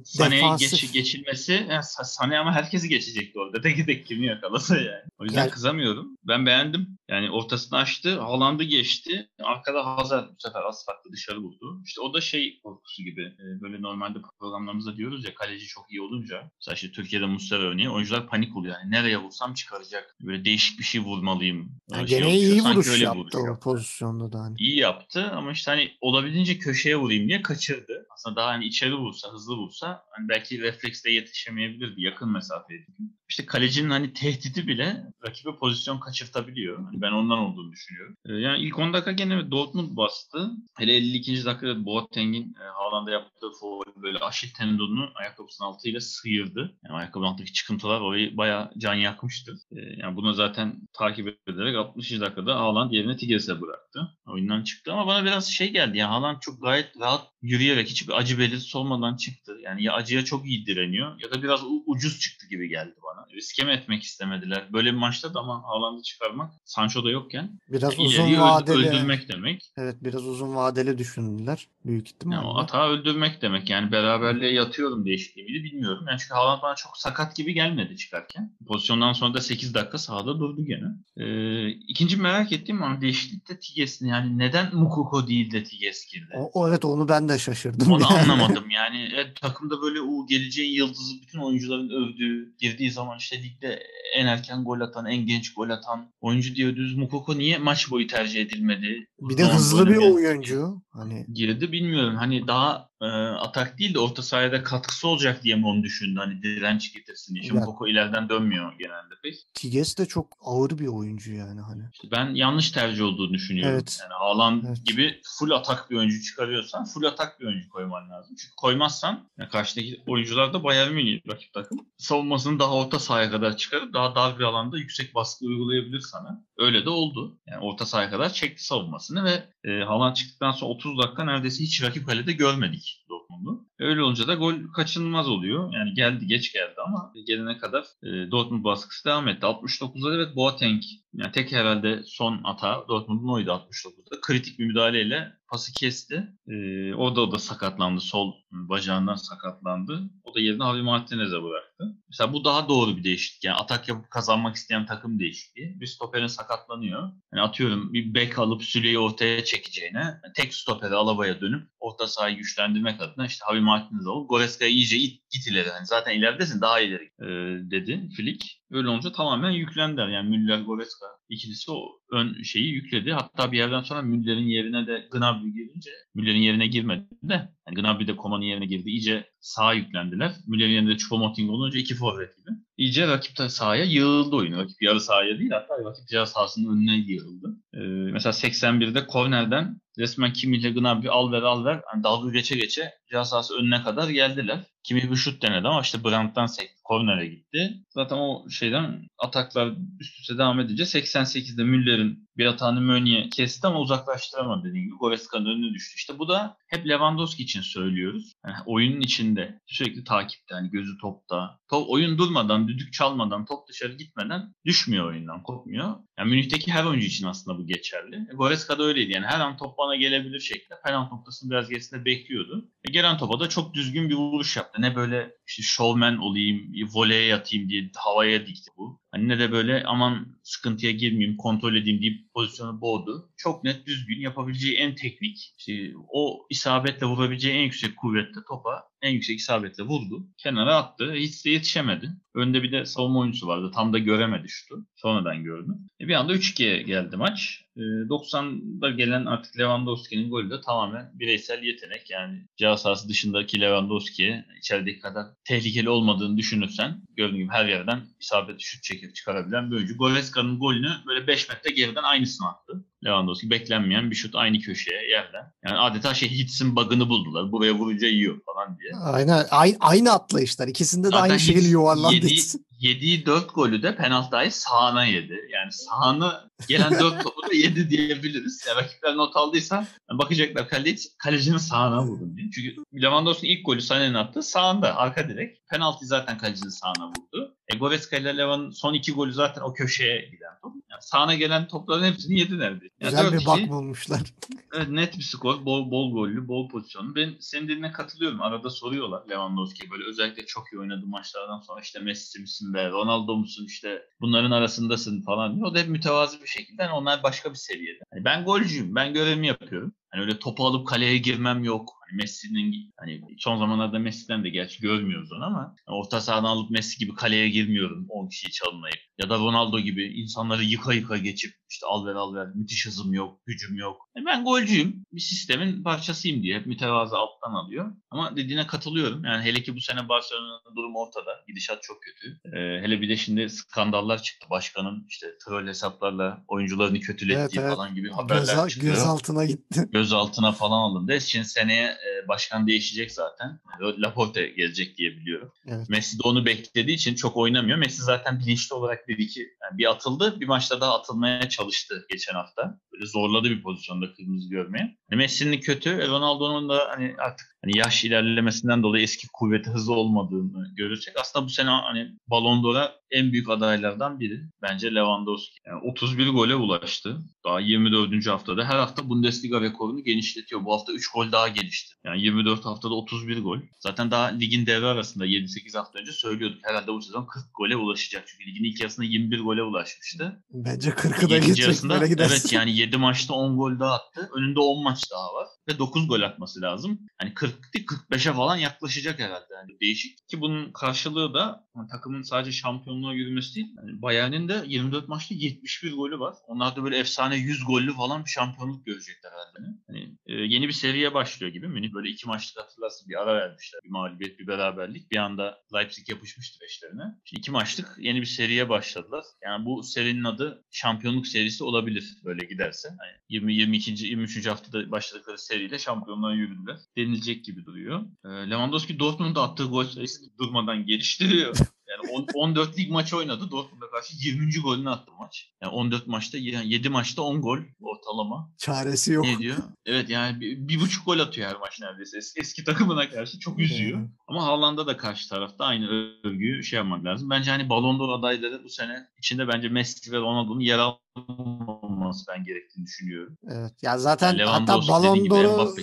[0.04, 3.60] Sané'ye geç, geçilmesi yani Sané ama herkesi geçecekti orada.
[3.62, 5.02] Tek tek kimi yakalasa yani.
[5.18, 6.16] O yüzden yani, kızamıyorum.
[6.24, 6.98] Ben beğendim.
[7.08, 8.20] Yani ortasını açtı.
[8.20, 9.28] Haaland'ı geçti.
[9.42, 11.82] Arkada Hazard bu sefer az farklı dışarı vurdu.
[11.84, 13.22] İşte o da şey korkusu gibi.
[13.22, 16.50] E, böyle normalde programlarımızda diyoruz ya kaleci çok iyi olunca.
[16.60, 17.90] Mesela işte Türkiye'de Muslera örneği.
[17.90, 18.74] Oyuncular panik oluyor.
[18.74, 20.16] Yani nereye vursam çıkaracak.
[20.22, 21.72] Böyle değişik bir şey vurmalıyım.
[21.90, 24.40] Yani şey gene iyi Sanki vuruş yaptı vuruş o pozisyonda da.
[24.40, 24.56] Hani.
[24.58, 28.06] İyi yaptı ama işte hani olabildiğince köşeye vurayım diye kaçırdı.
[28.14, 32.86] Aslında daha hani içeri vursa, hızlı vursa hani belki refleksle yetişemeyebilirdi yakın mesafeye.
[33.28, 36.84] İşte kalecinin hani tehdidi bile rakibe pozisyon kaçırtabiliyor.
[36.84, 38.16] Hani ben ondan olduğunu düşünüyorum.
[38.26, 40.50] Ee, yani ilk 10 dakika gene Dortmund bastı.
[40.78, 41.44] Hele 52.
[41.44, 46.78] dakikada Boateng'in e, Haaland'a yaptığı foul böyle aşil tendonunu ayakkabısının altıyla sıyırdı.
[46.84, 49.58] Yani ayakkabının altındaki çıkıntılar orayı bayağı can yakmıştı.
[49.72, 52.20] Ee, yani bunu zaten takip ederek 60.
[52.20, 54.00] dakikada Haaland yerine Tigres'e bıraktı.
[54.26, 55.98] Oyundan çıktı ama bana biraz şey geldi.
[55.98, 59.56] Yani Haaland çok gayet rahat yürüyerek hiçbir acı belirtisi olmadan çıktı.
[59.62, 63.26] Yani ya acıya çok iyi direniyor ya da biraz ucuz çıktı gibi geldi bana.
[63.34, 64.66] Riske mi etmek istemediler?
[64.72, 69.72] Böyle bir maçta da ama Haaland'ı çıkarmak Sancho da yokken biraz uzun vadeli öldürmek demek.
[69.76, 72.36] Evet biraz uzun vadeli düşündüler büyük ihtimalle.
[72.36, 73.70] Yani o hata öldürmek demek.
[73.70, 76.04] Yani beraberliğe yatıyorum değişikliği miydi bilmiyorum.
[76.08, 78.56] Yani çünkü Haaland bana çok sakat gibi gelmedi çıkarken.
[78.68, 80.86] Pozisyondan sonra da 8 dakika sahada durdu gene.
[81.16, 86.34] Ee, ikinci merak ettiğim an değişiklikte Tiges'in yani neden Mukoko değil de Tiges girdi?
[86.36, 87.92] O, o, evet onu ben de şaşırdım.
[87.92, 89.08] Onu anlamadım yani.
[89.14, 93.82] Evet, takımda böyle o geleceğin yıldızı bütün oyuncuların övdüğü girdiği zaman işte ligde
[94.16, 96.96] en erken gol atan, en genç gol atan oyuncu diyordunuz.
[96.96, 99.06] Mukoko niye maç boyu tercih edilmedi?
[99.20, 100.82] Bir de hızlı bir oyuncu.
[100.90, 102.16] Hani Girdi bilmiyorum.
[102.16, 106.18] Hani daha e, atak değil de orta sahada katkısı olacak diye mi onu düşündü?
[106.18, 107.44] Hani direnç getirsin diye.
[107.44, 109.34] Şimdi Koko ileriden dönmüyor genelde pek.
[109.54, 111.82] Tigges de çok ağır bir oyuncu yani hani.
[111.92, 113.74] İşte ben yanlış tercih olduğunu düşünüyorum.
[113.74, 113.98] Evet.
[114.02, 114.86] Yani Haaland Evet.
[114.86, 118.36] gibi full atak bir oyuncu çıkarıyorsan full atak bir oyuncu koyman lazım.
[118.40, 121.78] Çünkü koymazsan yani karşıdaki oyuncular da Bayern Münih rakip takım.
[121.98, 126.44] Savunmasını daha orta sahaya kadar çıkarıp daha dar bir alanda yüksek baskı uygulayabilir sana.
[126.58, 127.38] Öyle de oldu.
[127.46, 131.82] Yani orta sahaya kadar çekti savunmasını ve e, Haaland çıktıktan sonra 30 dakika neredeyse hiç
[131.82, 133.68] rakip kalede görmedik Dortmund'u.
[133.78, 135.72] Öyle olunca da gol kaçınılmaz oluyor.
[135.72, 139.46] Yani geldi geç geldi ama gelene kadar e, Dortmund baskısı devam etti.
[139.46, 144.20] 69'da evet Boateng yani tek herhalde son ata Dortmund'un oydu 69'da.
[144.20, 146.28] Kritik bir müdahaleyle pası kesti.
[146.48, 148.00] Ee, orada o da sakatlandı.
[148.00, 150.10] Sol bacağından sakatlandı.
[150.30, 151.84] O da yerine Javi Martinez'e bıraktı.
[152.08, 153.44] Mesela bu daha doğru bir değişiklik.
[153.44, 155.80] Yani atak yapıp kazanmak isteyen takım değişikliği.
[155.80, 157.02] Bir stoperin sakatlanıyor.
[157.34, 163.00] Yani atıyorum bir bek alıp Süleyi ortaya çekeceğine tek stoperi Alaba'ya dönüp orta sahayı güçlendirmek
[163.00, 165.68] adına işte Javi Martinez alıp Goreska'ya iyice it, git ileri.
[165.68, 167.26] Yani zaten ileridesin daha ileri e,
[167.70, 168.46] dedi Flick.
[168.70, 170.08] Öyle olunca tamamen yüklendiler.
[170.08, 173.12] Yani Müller Goreska ikilisi o ön şeyi yükledi.
[173.12, 178.06] Hatta bir yerden sonra Müller'in yerine de Gnabry girince Müller'in yerine girmedi de yani Gnabry
[178.06, 178.90] de Koman'ın yerine girdi.
[178.90, 180.32] İyice sağa yüklendiler.
[180.46, 182.50] Müller'in yerine de Choupo-Moting olunca iki forvet gibi.
[182.76, 184.58] İyice rakip de sahaya yığıldı oyun.
[184.58, 187.56] Rakip yarı sahaya değil hatta rakip ceza sahasının önüne yığıldı.
[187.74, 187.78] Ee,
[188.12, 192.92] mesela 81'de kornerden resmen Kimi ile Gnabry al ver al ver yani dalga geçe geçe
[193.10, 194.60] ceza sahası önüne kadar geldiler.
[194.84, 196.78] Kimi bir şut denedi ama işte Brandt'tan sekti.
[196.88, 197.74] Korner'e gitti.
[197.88, 201.64] Zaten o şeyden ataklar üst üste devam edince 88'de
[201.98, 204.96] Müller'in bir atağını Mönye kesti ama uzaklaştıramadı dediğim gibi.
[204.96, 205.96] Goreska'nın önüne düştü.
[205.96, 208.32] İşte bu da hep Lewandowski için söylüyoruz.
[208.46, 211.58] Yani oyunun içinde sürekli takipte hani gözü topta.
[211.70, 215.94] Top, oyun durmadan, düdük çalmadan, top dışarı gitmeden düşmüyor oyundan, kopmuyor.
[216.18, 218.16] Yani Münih'teki her oyuncu için aslında bu geçerli.
[218.32, 219.12] E, Goreska da öyleydi.
[219.12, 222.70] Yani her an top bana gelebilir şeklinde penaltı noktasının biraz gerisinde bekliyordu.
[222.88, 224.82] E, gelen topa da çok düzgün bir vuruş yaptı.
[224.82, 229.00] Ne böyle işte showman olayım, voleye yatayım diye havaya dikti bu.
[229.12, 233.30] Hani ne de böyle aman sıkıntıya girmeyeyim, kontrol edeyim deyip pozisyonu boğdu.
[233.36, 235.72] Çok net, düzgün, yapabileceği en teknik, işte
[236.08, 240.26] o isabetle vurabileceği en yüksek kuvvetle topa en yüksek isabetle vurdu.
[240.38, 241.12] Kenara attı.
[241.12, 242.10] Hiç de yetişemedi.
[242.34, 243.70] Önde bir de savunma oyuncusu vardı.
[243.74, 244.86] Tam da göremedi şutu.
[244.96, 245.70] Sonradan gördü.
[246.00, 247.64] E bir anda 3-2'ye geldi maç.
[247.76, 252.10] E, 90'da gelen artık Lewandowski'nin golü de tamamen bireysel yetenek.
[252.10, 258.62] Yani ceza sahası dışındaki Lewandowski'ye içerideki kadar tehlikeli olmadığını düşünürsen gördüğün gibi her yerden isabetli
[258.62, 259.96] şut çekip çıkarabilen bir oyuncu.
[259.96, 262.84] Goreska'nın golünü böyle 5 metre geriden aynısını attı.
[263.04, 265.52] Lewandowski beklenmeyen bir şut aynı köşeye yerden.
[265.66, 267.52] Yani adeta şey Hits'in bug'ını buldular.
[267.52, 268.92] Buraya vurunca yiyor falan diye.
[269.04, 270.68] Aynen aynı, aynı atlayışlar.
[270.68, 272.14] İkisinde de Zaten aynı şekilde yuvarlandı.
[272.14, 272.40] yediği,
[272.78, 275.48] yediği 4 golü de penaltıyı sağına yedi.
[275.52, 278.64] Yani sağına gelen 4 topu da yedi diyebiliriz.
[278.68, 282.50] Yani rakipler not aldıysa bakacaklar kaleci, kalecinin sağına vurdun diye.
[282.50, 285.68] Çünkü Lewandowski'nin ilk golü Sané'nin attı sağında arka direk.
[285.70, 287.54] Penaltı zaten kalecinin sağına vurdu.
[287.68, 290.72] E Goretzka ile Levan son iki golü zaten o köşeye giden top.
[290.90, 292.94] Yani sağına gelen topların hepsini yedi neredeyse.
[293.00, 294.20] Yani Güzel bir 4-2 bak bulmuşlar.
[294.76, 295.64] Evet, net bir skor.
[295.64, 297.14] Bol bol gollü, bol pozisyonlu.
[297.14, 298.42] Ben senin dediğine katılıyorum.
[298.42, 303.36] Arada soruyorlar Lewandowski'ye böyle özellikle çok iyi oynadığı maçlardan sonra işte Messi misin be, Ronaldo
[303.36, 305.62] musun işte bunların arasındasın falan.
[305.62, 306.82] O da hep mütevazi bir şekilde.
[306.82, 308.00] Yani onlar başka bir seviyede.
[308.12, 308.94] Hani ben golcüyüm.
[308.94, 309.92] Ben görevimi yapıyorum.
[310.18, 311.90] Hani öyle topu alıp kaleye girmem yok.
[312.00, 316.98] Hani Messi'nin hani son zamanlarda Messi'den de gerçi görmüyoruz onu ama orta sahadan alıp Messi
[316.98, 318.98] gibi kaleye girmiyorum 10 kişiyi çalınmayıp.
[319.18, 323.12] Ya da Ronaldo gibi insanları yıka yıka geçip işte al ver al ver müthiş hızım
[323.12, 323.96] yok, gücüm yok.
[324.16, 325.04] E ben golcüyüm.
[325.12, 327.92] Bir sistemin parçasıyım diye hep mütevazı alttan alıyor.
[328.10, 329.24] Ama dediğine katılıyorum.
[329.24, 331.30] Yani hele ki bu sene Barcelona'nın durumu ortada.
[331.48, 332.40] Gidişat çok kötü.
[332.44, 334.46] Ee, hele bir de şimdi skandallar çıktı.
[334.50, 337.74] Başkanın işte troll hesaplarla oyuncularını kötülettiği Evet, evet.
[337.76, 339.88] falan gibi haberler Göz, çıkıyor gözaltına gitti.
[340.08, 341.20] Gözaltına falan alındı.
[341.20, 343.60] Şimdi seneye e, başkan değişecek zaten.
[343.80, 345.52] Laporte gelecek diye biliyorum.
[345.66, 345.88] Evet.
[345.88, 347.78] Messi de onu beklediği için çok oynamıyor.
[347.78, 350.40] Messi zaten bilinçli olarak dedi ki yani bir atıldı.
[350.40, 352.78] Bir maçta daha atılmaya çalıştı geçen hafta.
[353.06, 354.96] Zorladı bir pozisyonda kırmızı görmeye.
[355.10, 356.08] Yani Messi'nin kötü.
[356.08, 361.50] Ronaldo'nun da hani artık hani yaş ilerlemesinden dolayı eski kuvveti hızı olmadığını görürsek aslında bu
[361.50, 365.58] sene hani Ballon d'Or'a en büyük adaylardan biri bence Lewandowski.
[365.66, 367.18] Yani 31 gole ulaştı.
[367.44, 368.26] Daha 24.
[368.26, 370.64] haftada her hafta Bundesliga rekorunu genişletiyor.
[370.64, 371.94] Bu hafta 3 gol daha gelişti.
[372.04, 373.58] Yani 24 haftada 31 gol.
[373.80, 376.58] Zaten daha ligin devre arasında 7-8 hafta önce söylüyorduk.
[376.62, 378.24] Herhalde bu sezon 40 gole ulaşacak.
[378.26, 380.44] Çünkü ligin ilk yarısında 21 gole ulaşmıştı.
[380.50, 384.30] Bence 40'ı da geçecek yarısında evet yani 7 maçta 10 gol daha attı.
[384.34, 385.48] Önünde 10 maç daha var.
[385.68, 386.98] ve 9 gol atması lazım.
[387.18, 389.54] Hani 40 değil 45'e falan yaklaşacak herhalde.
[389.54, 393.66] Yani değişik ki bunun karşılığı da hani takımın sadece şampiyonluğa yürümesi değil.
[393.76, 396.34] Yani Bayern'in de 24 maçta 71 golü var.
[396.46, 399.58] Onlar da böyle efsane 100 gollü falan bir şampiyonluk görecekler herhalde.
[399.86, 401.68] Hani e, yeni bir seriye başlıyor gibi.
[401.68, 403.80] Münih böyle iki maçta hatırlarsın bir ara vermişler.
[403.84, 405.10] Bir mağlubiyet, bir beraberlik.
[405.10, 407.02] Bir anda Leipzig yapışmıştı eşlerine.
[407.24, 409.24] Şimdi iki maçlık yeni bir seriye başladılar.
[409.44, 412.77] Yani bu serinin adı şampiyonluk serisi olabilir böyle giderse.
[412.84, 413.90] Yani 20 22.
[414.06, 414.46] 23.
[414.46, 416.76] haftada başladıkları seriyle şampiyonluğa yürüdüler.
[416.96, 418.00] Denilecek gibi duruyor.
[418.24, 421.56] E, Lewandowski Dortmund'da attığı gol sayısını durmadan geliştiriyor.
[421.88, 423.50] Yani on- 14 lig maçı oynadı.
[423.50, 424.60] Dortmund'a karşı 20.
[424.62, 425.52] golünü attı maç.
[425.62, 428.52] Yani 14 maçta 7 maçta 10 gol ortalama.
[428.58, 429.24] Çaresi yok.
[429.24, 429.56] Ne diyor?
[429.86, 432.18] Evet yani bir, bir buçuk gol atıyor her maç neredeyse.
[432.18, 433.98] Eski, eski takımına karşı çok üzüyor.
[433.98, 434.10] Evet.
[434.26, 435.86] Ama Haaland'a da karşı tarafta aynı
[436.24, 437.30] övgüyü şey yapmak lazım.
[437.30, 440.78] Bence hani Ballon d'Or adayları bu sene içinde bence Messi ve Ronaldo'nun yer
[441.28, 443.38] almaması ben gerektiğini düşünüyorum.
[443.48, 443.82] Evet.
[443.82, 445.76] Ya zaten Yani hatta Ballon d'Or'u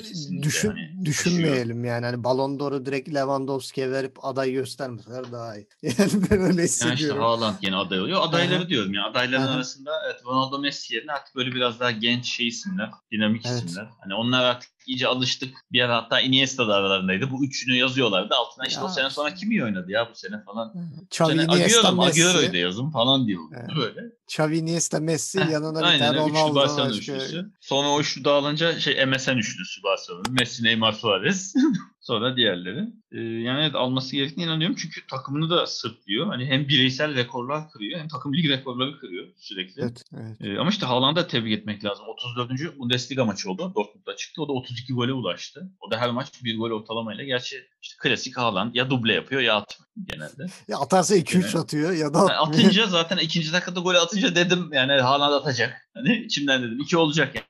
[0.43, 2.05] düşün, hani düşünmeyelim yani.
[2.05, 5.67] Hani Ballon d'Or'u direkt Lewandowski'ye verip aday göstermeseler daha iyi.
[5.81, 7.21] Yani ben öyle Yani işte hissediyorum.
[7.21, 8.21] Haaland yine aday oluyor.
[8.21, 8.69] Adayları Aha.
[8.69, 9.05] diyorum ya.
[9.05, 9.55] Adayların Aha.
[9.55, 12.89] arasında evet Ronaldo Messi yerine artık böyle biraz daha genç şey isimler.
[13.11, 13.63] Dinamik Evet.
[13.63, 13.89] isimler.
[13.99, 15.55] Hani onlar artık iyice alıştık.
[15.71, 17.31] Bir ara hatta Iniesta da aralarındaydı.
[17.31, 18.35] Bu üçünü yazıyorlardı.
[18.35, 18.85] Altına işte Ya.
[18.85, 20.73] o sene sonra kim iyi oynadı ya bu sene falan.
[21.11, 22.57] Xavi, sene Iniesta, Agüero Messi.
[22.57, 23.41] yazın falan diyor.
[23.53, 23.69] Evet.
[23.77, 23.99] Böyle.
[24.27, 26.97] Xavi, Iniesta, Messi Heh, yanına bir tane Ronaldo Barcelona başka.
[26.97, 27.51] üçlüsü.
[27.61, 30.23] Sonra o üçlü dağılınca şey MSN üçlüsü Barcelona.
[30.29, 31.53] Messi, Neymar, Suarez.
[32.07, 32.79] Sonra diğerleri.
[33.11, 34.75] Ee, yani evet alması gerektiğine inanıyorum.
[34.79, 36.27] Çünkü takımını da sırtlıyor.
[36.27, 39.81] Hani hem bireysel rekorlar kırıyor hem takım lig rekorları kırıyor sürekli.
[39.81, 40.37] Evet, evet.
[40.41, 42.05] Ee, ama işte Haaland'ı da tebrik etmek lazım.
[42.07, 42.79] 34.
[42.79, 43.71] Bundesliga maçı oldu.
[43.75, 44.41] Dortmund'da çıktı.
[44.41, 45.71] O da 32 gole ulaştı.
[45.81, 47.23] O da her maç bir gol ortalamayla.
[47.23, 50.45] Gerçi işte klasik Haaland ya duble yapıyor ya atmıyor genelde.
[50.67, 51.55] Ya atarsa 2-3 Evet.
[51.55, 52.63] atıyor ya da Yani atmıyor.
[52.63, 55.89] atınca zaten ikinci dakikada golü atınca dedim yani Haaland atacak.
[55.93, 57.45] Hani içimden dedim iki olacak yani.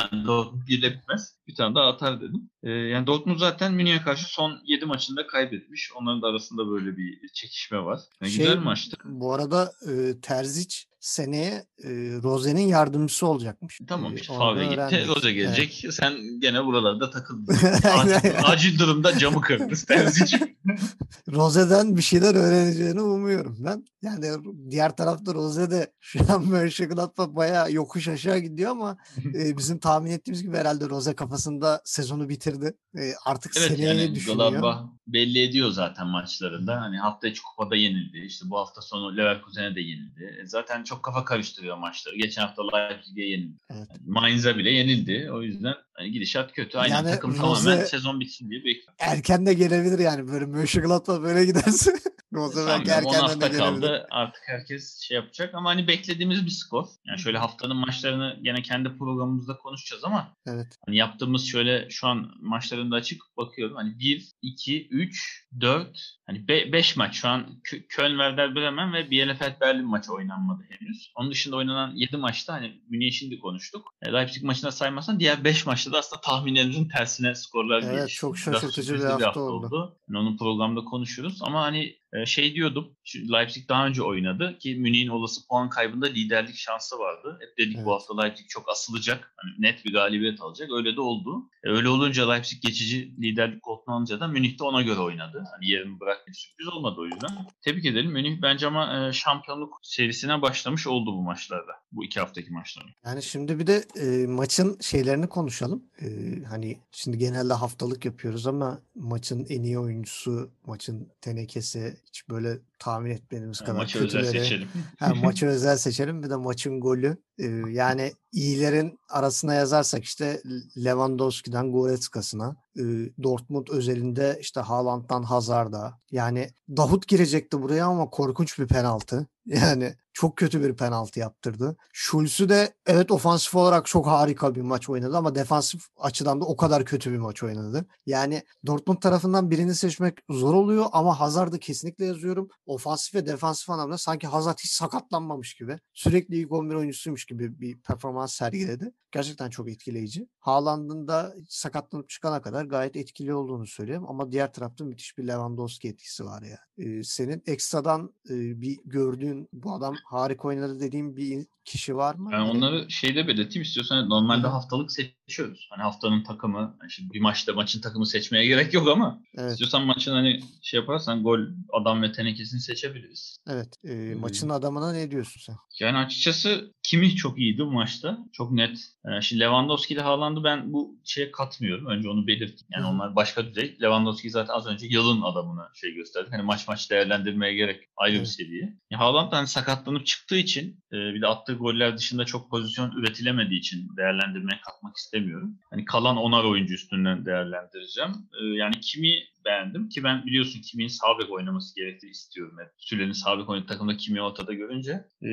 [0.00, 1.34] Yani Dortmund birle bitmez.
[1.46, 2.50] Bir tane daha atar dedim.
[2.62, 5.92] Ee, yani Dortmund zaten Münih'e karşı son 7 maçında kaybetmiş.
[5.96, 8.00] Onların da arasında böyle bir çekişme var.
[8.22, 8.96] Yani Şey, güzel maçtı.
[9.04, 11.88] Bu arada e, Terzic seneye e,
[12.22, 13.80] Rose'nin yardımcısı olacakmış.
[13.88, 14.74] Tamam işte Favre gitti.
[14.80, 15.08] öğrendik.
[15.08, 15.84] Rose gelecek.
[15.90, 17.54] Sen gene buralarda takıldın.
[17.98, 19.74] Acil, acil durumda camı kırdın.
[19.88, 20.38] Terzic.
[21.32, 23.84] Rose'den bir şeyler öğreneceğini umuyorum ben.
[24.02, 24.26] Yani
[24.70, 28.96] diğer tarafta Rose de şu an Mönchengladbach bayağı yokuş aşağı gidiyor ama
[29.34, 32.74] e, bizim tahmin ettiğimiz gibi herhalde Rose kafasında sezonu bitirdi.
[32.98, 34.50] E, artık Evet seneye yani düşünüyor.
[34.52, 36.80] Gladbach belli ediyor zaten maçlarında.
[36.80, 38.18] Hani hafta içi kupada yenildi.
[38.18, 40.38] İşte bu hafta sonu Leverkusen'e de yenildi.
[40.42, 42.16] E, Zaten çok kafa karıştırıyor maçları.
[42.16, 43.58] Geçen hafta Leipzig'e yenildi.
[43.70, 43.88] Evet.
[44.06, 45.30] Mainz'a bile yenildi.
[45.32, 46.78] O yüzden hani gidişat kötü.
[46.78, 48.92] Aynen Yani takım Rose- tamamen sezon bitsin diye bekliyor.
[48.98, 51.90] Erken de gelebilir yani böyle Mönchengladbach böyle giderse.
[52.32, 53.06] Rose belki Sanmıyorum.
[53.06, 53.58] 10 erkenden de gelebilir.
[53.58, 54.06] kaldı.
[54.10, 56.86] Artık herkes şey yapacak ama hani beklediğimiz bir skor.
[57.06, 60.66] Yani şöyle haftanın maçlarını gene kendi programımızda konuşacağız ama Evet.
[60.86, 63.76] Hani yaptığımız şöyle şu an maçlarında açık bakıyorum.
[63.76, 69.10] Hani 1, 2, 3, 4, hani 5 maç şu an Kö- Köln, Werder Bremen ve
[69.10, 71.12] Bielefeld Berlin maçı oynanmadı henüz.
[71.16, 73.94] Onun dışında oynanan 7 maçta hani Münih'i şimdi konuştuk.
[74.02, 78.18] E, Leipzig maçına saymazsan diğer 5 maçta da aslında tahminlerimizin tersine skorlar Evet, gelişti.
[78.20, 79.96] çok Biraz şaşırtıcı bir sürprizli hafta oldu.
[80.08, 82.96] Yani onu programda konuşuruz ama hani şey diyordum.
[83.32, 87.38] Leipzig daha önce oynadı ki Münih'in olası puan kaybında liderlik şansı vardı.
[87.40, 87.86] Hep dedik Evet.
[87.86, 89.34] bu hafta Leipzig çok asılacak.
[89.36, 90.70] Hani net bir galibiyet alacak.
[90.72, 91.50] Öyle de oldu.
[91.64, 95.44] E, öyle olunca Leipzig geçici liderlik koltuğunu alınca da Münih de ona göre oynadı.
[95.52, 96.36] Hani yerini bırakmadı.
[96.36, 97.30] Sürpriz olmadı o yüzden.
[97.62, 98.12] Tebrik edelim.
[98.12, 101.72] Münih bence ama e, şampiyonluk serisine başlamış oldu bu maçlarda.
[101.92, 102.90] Bu iki haftaki maçlarda.
[103.04, 105.84] Yani şimdi bir de e, maçın şeylerini konuşalım.
[106.02, 106.06] E,
[106.48, 113.10] hani şimdi genelde haftalık yapıyoruz ama maçın en iyi oyuncusu, maçın tenekesi hiç böyle tahmin
[113.10, 114.44] etmediğimiz Yani kadar maçı özel kötüleri.
[114.44, 114.68] seçelim.
[114.98, 117.16] Ha, maçı özel seçelim bir de maçın golü.
[117.38, 120.42] E, yani iyilerin arasına yazarsak işte
[120.84, 122.82] Lewandowski'den Goretzka'sına, e,
[123.22, 125.98] Dortmund özelinde işte Haaland'dan Hazard'a.
[126.10, 129.26] Yani Davut girecekti buraya ama korkunç bir penaltı.
[129.46, 131.76] Yani çok kötü bir penaltı yaptırdı.
[131.92, 136.56] Schulz'ü de evet ofansif olarak çok harika bir maç oynadı ama defansif açıdan da o
[136.56, 137.86] kadar kötü bir maç oynadı.
[138.06, 142.48] Yani Dortmund tarafından birini seçmek zor oluyor ama Hazard'ı kesinlikle yazıyorum.
[142.66, 145.78] Ofansif ve defansif anlamda sanki Hazard hiç sakatlanmamış gibi.
[145.92, 148.92] Sürekli ilk 11 oyuncusuymuş gibi bir performans sergiledi.
[149.12, 150.28] Gerçekten çok etkileyici.
[150.40, 155.88] Haaland'ın da sakatlanıp çıkana kadar gayet etkili olduğunu söyleyeyim ama diğer tarafta müthiş bir Lewandowski
[155.88, 156.58] etkisi var ya.
[156.78, 162.30] Ee, senin ekstradan e, bir gördüğün bu adam harika oynadı dediğim bir kişi var mı?
[162.32, 164.52] Hani- onları şeyde belirteyim istiyorsan normalde Hı hı.
[164.52, 165.68] haftalık seçiyoruz.
[165.70, 169.86] Hani haftanın takımı, yani şimdi bir maçta maçın takımı seçmeye gerek yok ama Evet, istiyorsan
[169.86, 171.40] maçın hani şey yaparsan gol
[171.72, 173.36] adam ve tenekesini seçebiliriz.
[173.48, 173.74] evet.
[173.84, 175.56] Ee, maçın adamına ne diyorsun sen?
[175.80, 178.18] Yani açıkçası kimi çok iyiydi bu maçta.
[178.32, 178.78] Çok net.
[179.04, 181.86] Ee, şimdi Lewandowski ile Haaland'ı ben bu şeye katmıyorum.
[181.86, 182.66] Önce onu belirteyim.
[182.72, 183.76] Yani Hı onlar başka düzey.
[183.82, 186.28] Lewandowski zaten az önce yılın adamına şey gösterdi.
[186.30, 188.26] Hani maç maç değerlendirmeye gerek ayrı Evet.
[188.26, 188.76] bir seviye.
[188.90, 192.92] Ya Haaland da hani sakatlanıp çıktığı için e, bir de attığı goller dışında çok pozisyon
[192.92, 195.58] üretilemediği için değerlendirmeye katmak istemiyorum.
[195.70, 198.10] Hani kalan onar oyuncu üstünden değerlendireceğim.
[198.42, 199.12] E, yani kimi
[199.44, 202.68] beğendim ki ben biliyorsun kimin sağ bek oynaması gerektiğini istiyorum hep.
[202.76, 205.04] Sülenin sağ bek oynadığı takımda kimi ortada görünce.
[205.22, 205.30] E,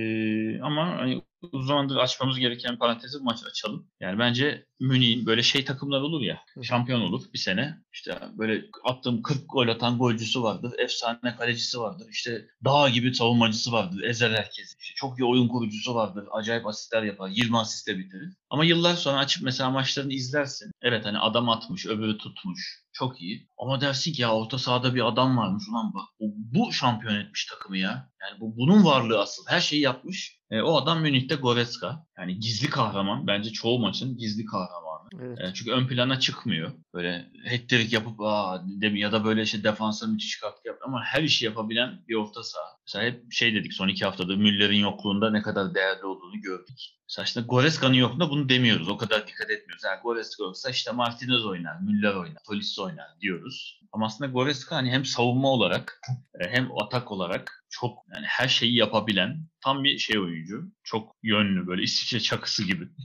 [0.62, 3.88] ama hani uzun zamandır açmamız gereken parantezi bu maç açalım.
[4.00, 6.42] Yani bence Münih'in böyle şey takımlar olur ya.
[6.64, 7.78] Şampiyon olur bir sene.
[7.94, 10.74] İşte böyle attığım 40 gol atan golcüsü vardır.
[10.78, 12.08] Efsane kalecisi vardır.
[12.12, 14.04] İşte dağ gibi savunmacısı vardır.
[14.04, 14.78] Ezer herkesi.
[14.80, 16.26] İşte çok iyi oyun kurucusu vardır.
[16.32, 17.30] Acayip asistler yapar.
[17.30, 18.34] 20 asistle bitirir.
[18.50, 20.72] Ama yıllar sonra açıp mesela maçlarını izlersin.
[20.82, 22.88] Evet hani adam atmış, öbürü tutmuş.
[22.94, 23.50] Çok iyi.
[23.58, 26.04] Ama dersin ki ya orta sahada bir adam varmış ulan bak.
[26.20, 28.10] Bu, bu şampiyon etmiş takımı ya.
[28.22, 29.44] Yani bu bunun varlığı asıl.
[29.48, 30.37] Her şeyi yapmış.
[30.52, 32.06] E, o adam Münih'te Goretzka.
[32.18, 33.28] Yani gizli kahraman.
[33.28, 34.88] Bence çoğu maçın gizli kahramanı.
[35.22, 35.39] Evet.
[35.39, 36.72] E, çünkü ön plana çıkmıyor.
[36.93, 41.45] Böyle hat-trick yapıp aa, ya da böyle işte defansa müthiş katkı yap ama her işi
[41.45, 42.78] yapabilen bir orta saha.
[42.88, 46.80] Mesela hep şey dedik son iki haftada Müller'in yokluğunda ne kadar değerli olduğunu gördük.
[47.10, 48.89] Mesela işte Goreska'nın yokluğunda bunu demiyoruz.
[48.89, 49.84] O kadar dikkat etmiyoruz.
[49.84, 53.82] Yani Goreska yoksa işte Martinez oynar, Müller oynar, Tolisso oynar diyoruz.
[53.91, 56.02] Ama aslında Goreska hani hem savunma olarak
[56.39, 60.72] e, hem atak olarak çok yani her şeyi yapabilen tam bir şey oyuncu.
[60.84, 62.88] Çok yönlü böyle İsviçre çakısı gibi.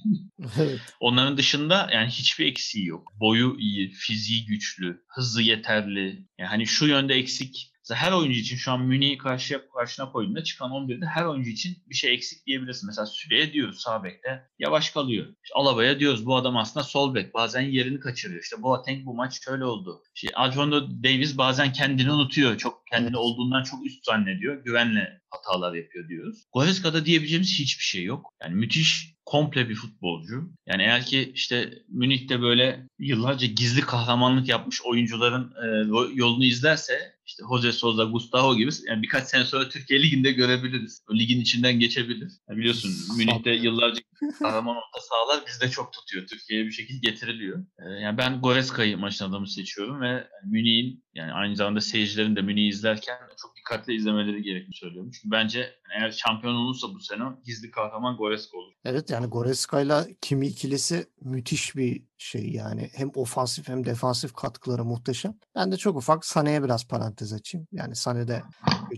[0.58, 0.80] Evet.
[1.00, 3.12] Onların dışında yani hiçbir eksiği yok.
[3.20, 6.26] Boyu iyi, fiziği güçlü, hızı yeterli.
[6.38, 7.71] Yani hani şu yönde eksik.
[7.82, 11.76] Mesela her oyuncu için şu an Münih'i karşıya, karşına koyduğunda çıkan 11'de her oyuncu için
[11.88, 12.86] bir şey eksik diyebilirsin.
[12.86, 15.26] Mesela Süle'ye diyoruz sağ bekte yavaş kalıyor.
[15.26, 17.34] İşte Alaba'ya diyoruz bu adam aslında sol bek.
[17.34, 18.42] Bazen yerini kaçırıyor.
[18.42, 20.02] İşte Boateng bu maç şöyle oldu.
[20.14, 22.58] İşte Alfonso Davies bazen kendini unutuyor.
[22.58, 24.64] Çok kendini olduğundan çok üst zannediyor.
[24.64, 26.44] Güvenle hatalar yapıyor diyoruz.
[26.52, 28.32] Goreska'da diyebileceğimiz hiçbir şey yok.
[28.42, 30.50] Yani müthiş komple bir futbolcu.
[30.66, 35.66] Yani eğer ki işte Münih'te böyle yıllarca gizli kahramanlık yapmış oyuncuların e,
[36.14, 41.04] yolunu izlerse işte Jose Souza, Gustavo gibi yani birkaç sene sonra Türkiye Ligi'nde görebiliriz.
[41.10, 42.32] O ligin içinden geçebilir.
[42.48, 44.00] Yani biliyorsun Münih'te yıllarca
[44.38, 46.26] kahraman orta sahalar bizde çok tutuyor.
[46.26, 47.64] Türkiye'ye bir şekilde getiriliyor.
[47.78, 52.68] E, yani ben Goreska'yı maçın adamı seçiyorum ve Münih'in yani aynı zamanda seyircilerin de Münih'i
[52.68, 55.10] izlerken çok dikkatli izlemeleri gerektiğini söylüyorum.
[55.10, 58.72] Çünkü bence eğer şampiyon olursa bu sene gizli kahraman Goreska olur.
[58.84, 62.90] Evet yani Goreska'yla Kimi ikilisi müthiş bir şey yani.
[62.94, 65.34] Hem ofansif hem defansif katkıları muhteşem.
[65.54, 67.66] Ben de çok ufak Sané'ye biraz parantez açayım.
[67.72, 68.42] Yani Sané de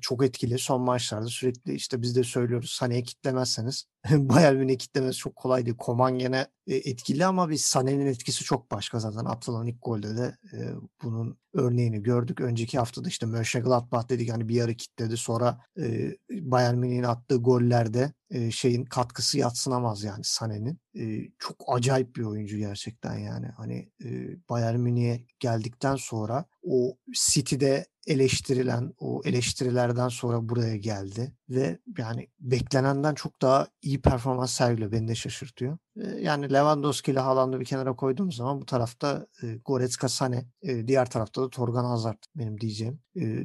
[0.00, 0.58] çok etkili.
[0.58, 5.76] Son maçlarda sürekli işte biz de söylüyoruz Sané'yi kitlemezseniz Bayern Münih kitlemesi çok kolay değil.
[5.76, 9.24] Koman gene e, etkili ama biz Sané'nin etkisi çok başka zaten.
[9.24, 10.58] Atılan ilk golde de e,
[11.02, 12.40] bunun örneğini gördük.
[12.40, 15.16] Önceki haftada işte Mönchengladbach dedik hani bir yarı kitledi.
[15.16, 18.12] Sonra e, Bayern Münih'in attığı gollerde
[18.50, 20.78] şeyin katkısı yatsınamaz yani Sané'nin.
[21.38, 23.46] Çok acayip bir oyuncu gerçekten yani.
[23.46, 23.90] Hani
[24.50, 33.14] Bayern Münih'e geldikten sonra o City'de eleştirilen o eleştirilerden sonra buraya geldi ve yani beklenenden
[33.14, 34.92] çok daha iyi performans sergiliyor.
[34.92, 35.78] Beni de şaşırtıyor.
[36.20, 39.26] Yani Lewandowski ile Haaland'ı bir kenara koyduğum zaman bu tarafta
[39.64, 43.00] Goretzka, Sané, e, diğer tarafta da Torgan Hazard benim diyeceğim.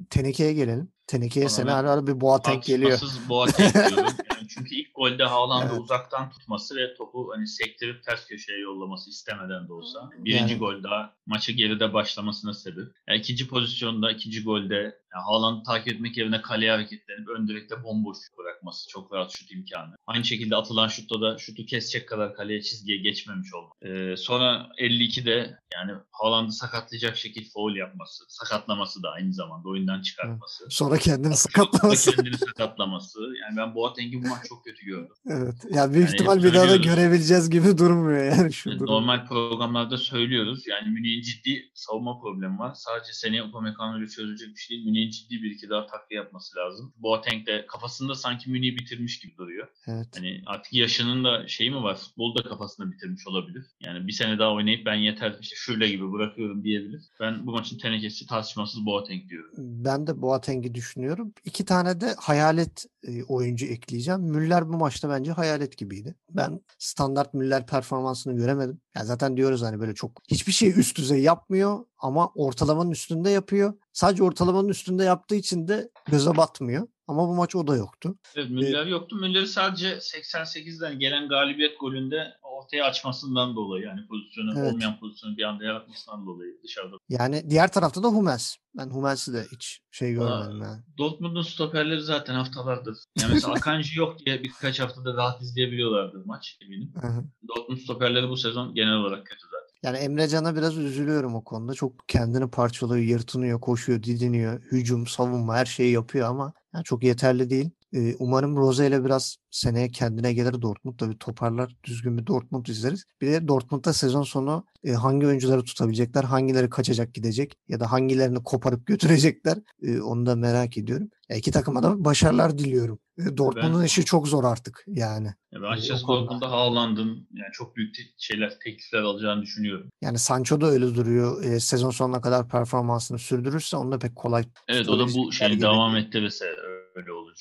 [0.10, 0.92] Teneke'ye gelelim.
[1.08, 3.00] Teneke'ye Ama sene ara ara bir Boateng geliyor.
[3.30, 4.14] Boateng diyorum.
[4.40, 5.82] Yani çünkü ilk golde Haaland'ı Evet.
[5.82, 10.10] uzaktan tutması ve topu hani sektirip ters köşeye yollaması istemeden de olsa.
[10.18, 12.88] Birinci Yani- gol daha maçı geride başlamasına sebep.
[13.08, 18.18] Yani ikinci pozisyonda, ikinci golde yani Haaland'ı takip etmek yerine kaleye hareketlenip ön direkte bomboş
[18.38, 18.90] bırakması.
[18.90, 19.96] Çok rahat şut imkanı.
[20.08, 23.70] Aynı şekilde atılan şutta da şutu kesecek kadar kaleye çizgiye geçmemiş oldu.
[23.82, 28.24] Ee, sonra 52'de yani Haaland'ı sakatlayacak şekil foul yapması.
[28.28, 30.66] Sakatlaması da aynı zamanda oyundan çıkartması.
[30.70, 32.16] Sonra kendini Sonra sakatlaması.
[32.16, 33.20] kendini sakatlaması.
[33.42, 35.16] Yani ben Boateng'i bu maç çok kötü gördüm.
[35.28, 35.56] Evet.
[35.70, 38.88] Ya büyük Yani ihtimal bir daha da görebileceğiz gibi durmuyor yani şu durum.
[38.88, 40.68] Normal programlarda söylüyoruz.
[40.68, 42.74] Yani Münih'in ciddi savunma problemi var.
[42.76, 44.86] Sadece seneye Upamecano ile çözülecek bir şey değil.
[44.88, 46.94] Münih'in ciddi bir iki daha takviye yapması lazım.
[46.98, 49.68] Boateng de kafasında sanki Münih'i bitirmiş gibi duruyor.
[49.88, 50.08] Evet.
[50.16, 51.96] Hani artık yaşının da şeyi mi var?
[51.96, 53.66] Futbolu da kafasında bitirmiş olabilir.
[53.82, 57.02] Yani bir sene daha oynayıp ben yeter işte şöyle gibi bırakıyorum diyebilir.
[57.20, 59.52] Ben bu maçın tenekesi tartışmasız Boateng diyorum.
[59.58, 61.34] Ben de Boateng'i düşünüyorum.
[61.46, 64.22] İki tane de hayalet e, oyuncu ekleyeceğim.
[64.22, 66.16] Müller bu maçta bence hayalet gibiydi.
[66.30, 68.82] Ben standart Müller performansını göremedim.
[68.96, 73.74] Ya zaten diyoruz hani böyle çok hiçbir şey üst düzey yapmıyor ama ortalamanın üstünde yapıyor.
[73.94, 76.88] Sadece ortalamanın üstünde yaptığı için de göze batmıyor.
[77.08, 78.16] Ama bu maç o da yoktu.
[78.36, 79.16] Evet Müller yoktu.
[79.16, 84.74] Müller'i sadece 88'den gelen galibiyet golünde ortaya açmasından dolayı yani pozisyonu Evet.
[84.74, 86.96] olmayan pozisyonu bir anda yaratmasından dolayı dışarıda.
[87.10, 88.56] Yani diğer tarafta da Hummels.
[88.78, 90.82] Ben Hummels'i de hiç şey görmedim yani.
[90.98, 92.98] Dortmund'un stoperleri zaten haftalardır.
[93.22, 96.94] Yani mesela Akanji yok diye birkaç haftada rahat izleyebiliyorlardı maç eminim.
[97.02, 97.24] Hı hı.
[97.48, 99.70] Dortmund stoperleri bu sezon genel olarak kötü zaten.
[99.84, 101.74] Yani Emre Can'a biraz üzülüyorum o konuda.
[101.74, 104.62] Çok kendini parçalıyor, yırtınıyor, koşuyor, didiniyor.
[104.62, 107.70] Hücum, savunma her şeyi yapıyor ama yani çok yeterli değil.
[107.94, 111.76] Ee, umarım Rose ile biraz seneye kendine gelir Dortmund da bir toparlar.
[111.84, 113.04] Düzgün bir Dortmund izleriz.
[113.22, 118.44] Bir de Dortmund'da sezon sonu e, hangi oyuncuları tutabilecekler, hangileri kaçacak gidecek ya da hangilerini
[118.44, 121.10] koparıp götürecekler e, onu da merak ediyorum.
[121.30, 123.00] Ya iki takıma da başarılar diliyorum.
[123.18, 125.34] E, Dortmund'un Ben- işi çok zor artık yani.
[125.52, 126.08] Yani ben açıkçası.
[126.08, 129.90] Dortmund'da Haaland'ın yani çok büyük te- şeyler, teklifler alacağını düşünüyorum.
[130.02, 131.44] Yani Sancho da öyle duruyor.
[131.44, 135.62] E, sezon sonuna kadar performansını sürdürürse onu da pek kolay Evet o da bu gibi.
[135.62, 136.69] devam ettirirse öyle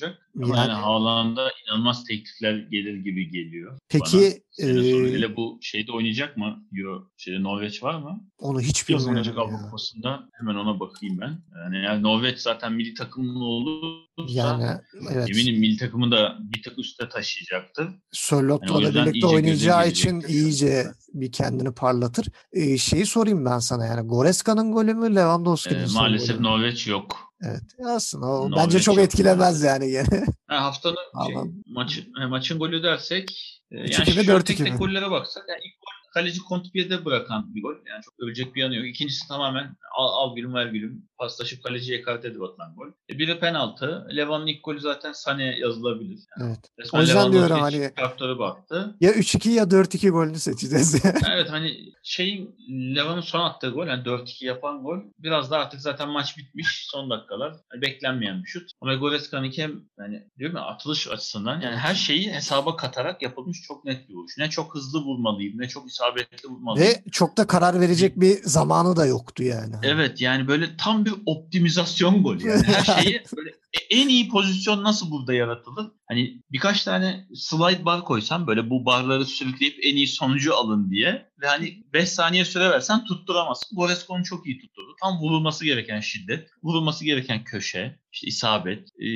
[0.03, 0.19] olacak.
[0.37, 3.79] Ama Yani- yani Haaland'a inanılmaz teklifler gelir gibi geliyor.
[3.89, 4.69] Peki, bana.
[4.69, 6.65] E, hele bu şeyde oynayacak mı?
[6.79, 8.21] Euro şeyde Norveç var mı?
[8.39, 9.43] onu hiç bilmiyorum oynayacak ya.
[9.43, 11.39] Avrupa Kupası'nda hemen ona bakayım ben.
[11.65, 14.65] Yani eğer Norveç zaten milli takımın olursa Yani
[15.13, 15.31] evet.
[15.31, 17.89] eminim milli takımı da bir tık üstte taşıyacaktır.
[18.13, 22.27] Sörlot'la Yani da birlikte oynayacağı için iyice bir kendini parlatır.
[22.53, 26.45] Ee, şeyi sorayım ben sana yani Goreska'nın golü mü Lewandowski'nin Ee, maalesef golü mü?
[26.45, 27.28] Norveç yok.
[27.43, 27.63] Evet.
[27.85, 29.05] Aslında o Norveç bence çok yok.
[29.05, 30.25] etkilemez yani gene.
[30.47, 31.37] Ha, haftanın şey,
[31.67, 34.79] maçı, he, maçın golü dersek e, 3-2 yani mi, şöyle 4-2 tek tek mi?
[34.79, 37.75] gollere baksak yani ilk gol kaleci Kontipier'de bırakan bir gol.
[37.87, 38.87] Yani çok övecek bir yanı yok.
[38.87, 42.87] İkincisi tamamen al, al gülüm ver gülüm paslaşıp kaleciye edip atılan gol.
[43.11, 44.07] E, biri penaltı.
[44.17, 46.21] Levan'ın ilk golü zaten Sané yazılabilir.
[46.41, 46.59] Yani Evet.
[46.79, 48.97] resmen O yüzden diyorum hani- kartları baktı.
[49.01, 51.05] Ya 3-2 ya 4-2 golünü seçeceğiz.
[51.33, 52.57] Evet hani şeyin
[52.97, 57.11] Levan'ın son attığı gol yani 4-2 yapan gol biraz da artık zaten maç bitmiş son
[57.11, 57.51] dakikalar.
[57.73, 58.71] Yani beklenmeyen bir şut.
[58.81, 63.85] Ama Goreska'nınki hem yani diyorum ya atılış açısından yani her şeyi hesaba katarak yapılmış çok
[63.85, 64.39] net bir vuruş.
[64.39, 66.89] Ne çok hızlı vurmalıyım ne çok isabetli vurmalıyım.
[66.89, 69.75] Ve çok da karar verecek bir zamanı da yoktu yani.
[69.83, 72.49] Evet yani böyle tam bir optimizasyon golü.
[72.49, 73.51] Yani her şeyi böyle
[73.91, 75.87] en iyi pozisyon nasıl burada yaratılır?
[76.09, 81.28] Hani birkaç tane slide bar koysam böyle bu barları sürükleyip en iyi sonucu alın diye
[81.43, 83.77] ve hani 5 saniye süre versen tutturamazsın.
[83.77, 84.97] Goresko'nu çok iyi tutturdu.
[85.03, 89.09] Tam vurulması gereken şiddet, vurulması gereken köşe, işte isabet, ee,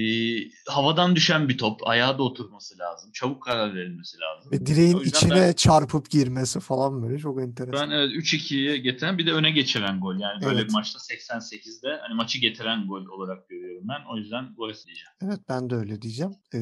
[0.69, 3.11] havadan düşen bir top, ayağa da oturması lazım.
[3.13, 4.53] Çabuk karar verilmesi lazım.
[4.53, 7.91] Ve direğin içine ben- çarpıp girmesi falan böyle çok enteresan.
[7.91, 10.19] Ben evet 3-2'ye getiren bir de öne geçiren gol.
[10.19, 10.69] Yani böyle Evet.
[10.69, 14.13] bir maçta 88'de hani maçı getiren gol olarak görüyorum ben.
[14.15, 15.11] O yüzden Gores diyeceğim.
[15.23, 16.33] Evet ben de öyle diyeceğim.
[16.55, 16.59] Ee,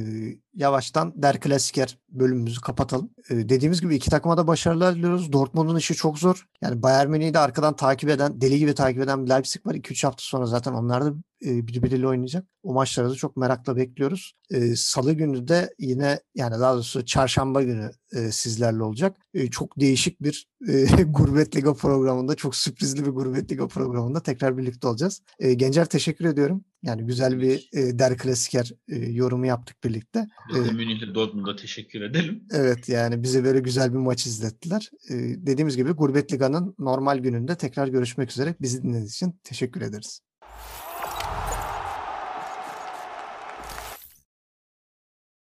[0.55, 3.11] yavaştan Der Klasiker bölümümüzü kapatalım.
[3.31, 5.33] Ee, dediğimiz gibi iki takıma da başarılar diliyoruz.
[5.51, 6.47] Dortmund'un işi çok zor.
[6.63, 9.75] Yani Bayern Münih'i de arkadan takip eden, deli gibi takip eden bir Leipzig var.
[9.75, 11.13] 2-3 hafta sonra zaten onlar da
[11.47, 12.47] e, birbiriyle oynayacak.
[12.63, 14.33] O maçları da çok merakla bekliyoruz.
[14.77, 19.17] Salı günü de yine yani daha doğrusu çarşamba günü e, sizlerle olacak.
[19.35, 24.59] E, çok değişik bir e, Gurbet Liga programında, çok sürprizli bir Gurbet Liga programında tekrar
[24.59, 25.23] birlikte olacağız.
[25.39, 26.65] E, Gencer teşekkür ediyorum.
[26.83, 30.27] Yani güzel bir e, Der Klasiker e, yorumu yaptık birlikte.
[30.55, 30.73] Biz de.
[30.73, 32.45] Münih'le Dortmund'a teşekkür edelim.
[32.53, 34.91] Evet yani bize böyle güzel bir maç izlettiler.
[35.11, 35.15] E,
[35.47, 38.55] dediğimiz gibi Gurbet Liga'nın normal gününde tekrar görüşmek üzere.
[38.61, 40.21] Bizi dinlediğiniz için teşekkür ederiz.